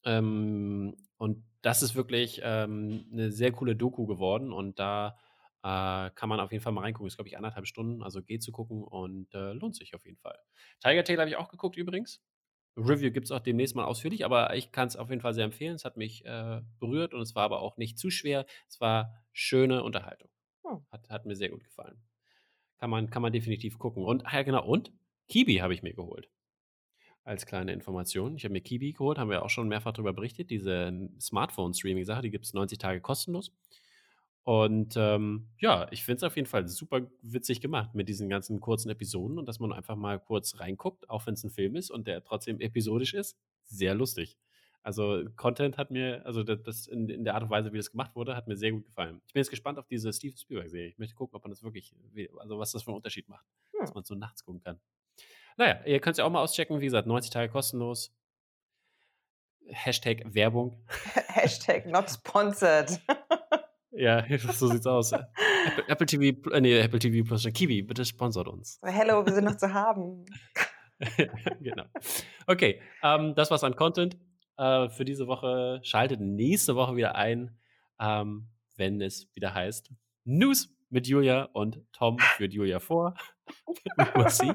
Ähm, 0.03 0.95
und 1.17 1.43
das 1.61 1.81
ist 1.81 1.95
wirklich 1.95 2.41
ähm, 2.43 3.05
eine 3.11 3.31
sehr 3.31 3.51
coole 3.51 3.75
Doku 3.75 4.05
geworden 4.05 4.53
und 4.53 4.77
da 4.77 5.17
äh, 5.63 6.11
kann 6.11 6.29
man 6.29 6.39
auf 6.39 6.51
jeden 6.51 6.63
Fall 6.63 6.73
mal 6.73 6.81
reingucken. 6.81 7.07
Ist, 7.07 7.17
glaube 7.17 7.29
ich, 7.29 7.37
anderthalb 7.37 7.65
Stunden, 7.65 8.03
also 8.03 8.21
geht 8.21 8.43
zu 8.43 8.51
gucken 8.51 8.83
und 8.83 9.33
äh, 9.33 9.53
lohnt 9.53 9.75
sich 9.75 9.95
auf 9.95 10.05
jeden 10.05 10.17
Fall. 10.17 10.37
Tiger 10.79 11.03
Tail 11.03 11.19
habe 11.19 11.29
ich 11.29 11.37
auch 11.37 11.49
geguckt 11.49 11.75
übrigens. 11.75 12.21
Review 12.77 13.11
gibt 13.11 13.25
es 13.25 13.31
auch 13.31 13.39
demnächst 13.39 13.75
mal 13.75 13.85
ausführlich, 13.85 14.25
aber 14.25 14.55
ich 14.55 14.71
kann 14.71 14.87
es 14.87 14.95
auf 14.95 15.09
jeden 15.09 15.21
Fall 15.21 15.33
sehr 15.33 15.45
empfehlen. 15.45 15.75
Es 15.75 15.85
hat 15.85 15.97
mich 15.97 16.25
äh, 16.25 16.61
berührt 16.79 17.13
und 17.13 17.21
es 17.21 17.35
war 17.35 17.43
aber 17.43 17.61
auch 17.61 17.77
nicht 17.77 17.97
zu 17.97 18.09
schwer. 18.09 18.45
Es 18.67 18.81
war 18.81 19.13
schöne 19.31 19.83
Unterhaltung. 19.83 20.29
Hm. 20.65 20.85
Hat, 20.91 21.09
hat 21.09 21.25
mir 21.25 21.35
sehr 21.35 21.49
gut 21.49 21.63
gefallen. 21.63 22.01
Kann 22.77 22.89
man, 22.89 23.09
kann 23.09 23.21
man 23.21 23.31
definitiv 23.31 23.79
gucken. 23.79 24.03
Und, 24.03 24.25
ah 24.25 24.33
ja, 24.33 24.43
genau, 24.43 24.65
und 24.65 24.91
Kibi 25.27 25.55
habe 25.57 25.73
ich 25.73 25.83
mir 25.83 25.93
geholt 25.93 26.29
als 27.23 27.45
kleine 27.45 27.73
Information. 27.73 28.35
Ich 28.35 28.43
habe 28.43 28.53
mir 28.53 28.61
Kibi 28.61 28.93
geholt, 28.93 29.17
haben 29.17 29.31
wir 29.31 29.43
auch 29.43 29.49
schon 29.49 29.67
mehrfach 29.67 29.93
darüber 29.93 30.13
berichtet, 30.13 30.51
diese 30.51 31.09
Smartphone-Streaming-Sache, 31.19 32.21
die 32.21 32.29
gibt 32.29 32.45
es 32.45 32.53
90 32.53 32.77
Tage 32.77 33.01
kostenlos. 33.01 33.51
Und 34.45 34.93
ähm, 34.95 35.47
ja, 35.57 35.87
ich 35.89 36.03
finde 36.03 36.17
es 36.17 36.23
auf 36.23 36.35
jeden 36.35 36.47
Fall 36.47 36.67
super 36.67 37.01
witzig 37.23 37.61
gemacht 37.61 37.95
mit 37.95 38.07
diesen 38.07 38.29
ganzen 38.29 38.61
kurzen 38.61 38.91
Episoden 38.91 39.39
und 39.39 39.47
dass 39.47 39.59
man 39.59 39.73
einfach 39.73 39.95
mal 39.95 40.19
kurz 40.19 40.59
reinguckt, 40.59 41.09
auch 41.09 41.25
wenn 41.25 41.33
es 41.33 41.43
ein 41.43 41.49
Film 41.49 41.75
ist 41.75 41.89
und 41.89 42.05
der 42.05 42.23
trotzdem 42.23 42.59
episodisch 42.59 43.15
ist. 43.15 43.39
Sehr 43.63 43.95
lustig. 43.95 44.37
Also 44.83 45.23
Content 45.35 45.79
hat 45.79 45.89
mir, 45.89 46.23
also 46.27 46.43
das 46.43 46.85
in, 46.85 47.09
in, 47.09 47.23
der 47.23 47.33
Art 47.33 47.41
und 47.41 47.49
Weise, 47.49 47.73
wie 47.73 47.77
das 47.77 47.89
gemacht 47.89 48.15
wurde, 48.15 48.35
hat 48.35 48.47
mir 48.47 48.55
sehr 48.55 48.71
gut 48.71 48.85
gefallen. 48.85 49.19
Ich 49.25 49.33
bin 49.33 49.39
jetzt 49.39 49.49
gespannt 49.49 49.79
auf 49.79 49.87
diese 49.87 50.13
Steven 50.13 50.37
Spielberg-Serie. 50.37 50.89
Ich 50.89 50.99
möchte 50.99 51.15
gucken, 51.15 51.35
ob 51.35 51.43
man 51.43 51.49
das 51.49 51.63
wirklich, 51.63 51.95
also 52.37 52.59
was 52.59 52.71
das 52.71 52.83
für 52.83 52.89
einen 52.89 52.97
Unterschied 52.97 53.27
macht, 53.27 53.47
hm. 53.71 53.79
dass 53.79 53.95
man 53.95 54.03
so 54.03 54.13
nachts 54.13 54.45
gucken 54.45 54.61
kann. 54.61 54.79
Naja, 55.57 55.83
ihr 55.85 55.99
könnt 56.01 56.13
es 56.13 56.17
ja 56.19 56.25
auch 56.25 56.29
mal 56.29 56.43
auschecken. 56.43 56.81
Wie 56.81 56.85
gesagt, 56.85 57.07
90 57.07 57.31
Tage 57.31 57.51
kostenlos. 57.51 58.15
Hashtag 59.69 60.35
Werbung. 60.35 60.79
Hashtag 61.29 61.87
not 61.87 62.11
sponsored. 62.11 63.01
ja, 63.97 64.25
so 64.51 64.67
sieht's 64.67 64.87
aus. 64.87 65.11
Apple, 65.11 65.83
Apple 65.87 66.05
TV, 66.05 66.51
äh, 66.51 66.61
nee, 66.61 66.79
Apple 66.79 66.99
TV 66.99 67.27
Plus, 67.27 67.47
Kiwi, 67.53 67.81
bitte 67.81 68.05
sponsort 68.05 68.47
uns. 68.47 68.79
Hello, 68.83 69.25
wir 69.25 69.33
sind 69.33 69.45
noch 69.45 69.57
zu 69.57 69.73
haben. 69.73 70.25
genau. 71.61 71.83
Okay, 72.47 72.81
ähm, 73.03 73.35
das 73.35 73.51
war's 73.51 73.63
an 73.63 73.75
Content 73.75 74.17
äh, 74.57 74.89
für 74.89 75.05
diese 75.05 75.27
Woche. 75.27 75.79
Schaltet 75.83 76.21
nächste 76.21 76.75
Woche 76.75 76.95
wieder 76.95 77.15
ein, 77.15 77.57
ähm, 77.99 78.47
wenn 78.77 79.01
es 79.01 79.27
wieder 79.33 79.53
heißt 79.53 79.91
News 80.23 80.69
mit 80.89 81.07
Julia 81.07 81.49
und 81.53 81.81
Tom 81.91 82.17
führt 82.19 82.53
Julia 82.53 82.79
vor. 82.79 83.15
was, 84.15 84.41
ich, 84.41 84.51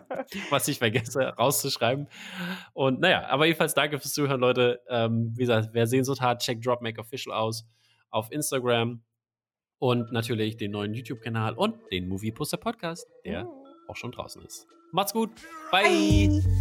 was 0.51 0.67
ich 0.69 0.79
vergesse 0.79 1.21
rauszuschreiben. 1.21 2.09
Und 2.73 3.01
naja, 3.01 3.29
aber 3.29 3.47
jedenfalls 3.47 3.75
danke 3.75 3.99
fürs 3.99 4.15
Zuhören, 4.15 4.41
Leute. 4.41 4.81
Ähm, 4.89 5.33
wie 5.37 5.43
gesagt, 5.43 5.71
wer 5.73 5.87
Sehnsucht 5.87 6.21
hat, 6.21 6.43
checkt 6.43 6.67
Dropmake 6.67 7.01
Official 7.01 7.35
aus 7.35 7.67
auf 8.11 8.33
Instagram 8.33 9.03
und 9.81 10.13
natürlich 10.13 10.57
den 10.57 10.71
neuen 10.71 10.95
YouTube-Kanal 10.95 11.55
und 11.55 11.75
den 11.91 12.09
Movie 12.09 12.31
Poster 12.31 12.59
Podcast, 12.59 13.09
der 13.25 13.49
auch 13.89 13.97
schon 13.97 14.13
draußen 14.13 14.43
ist. 14.43 14.69
Macht's 14.93 15.13
gut. 15.13 15.31
Bye. 15.73 16.29
Bye. 16.29 16.60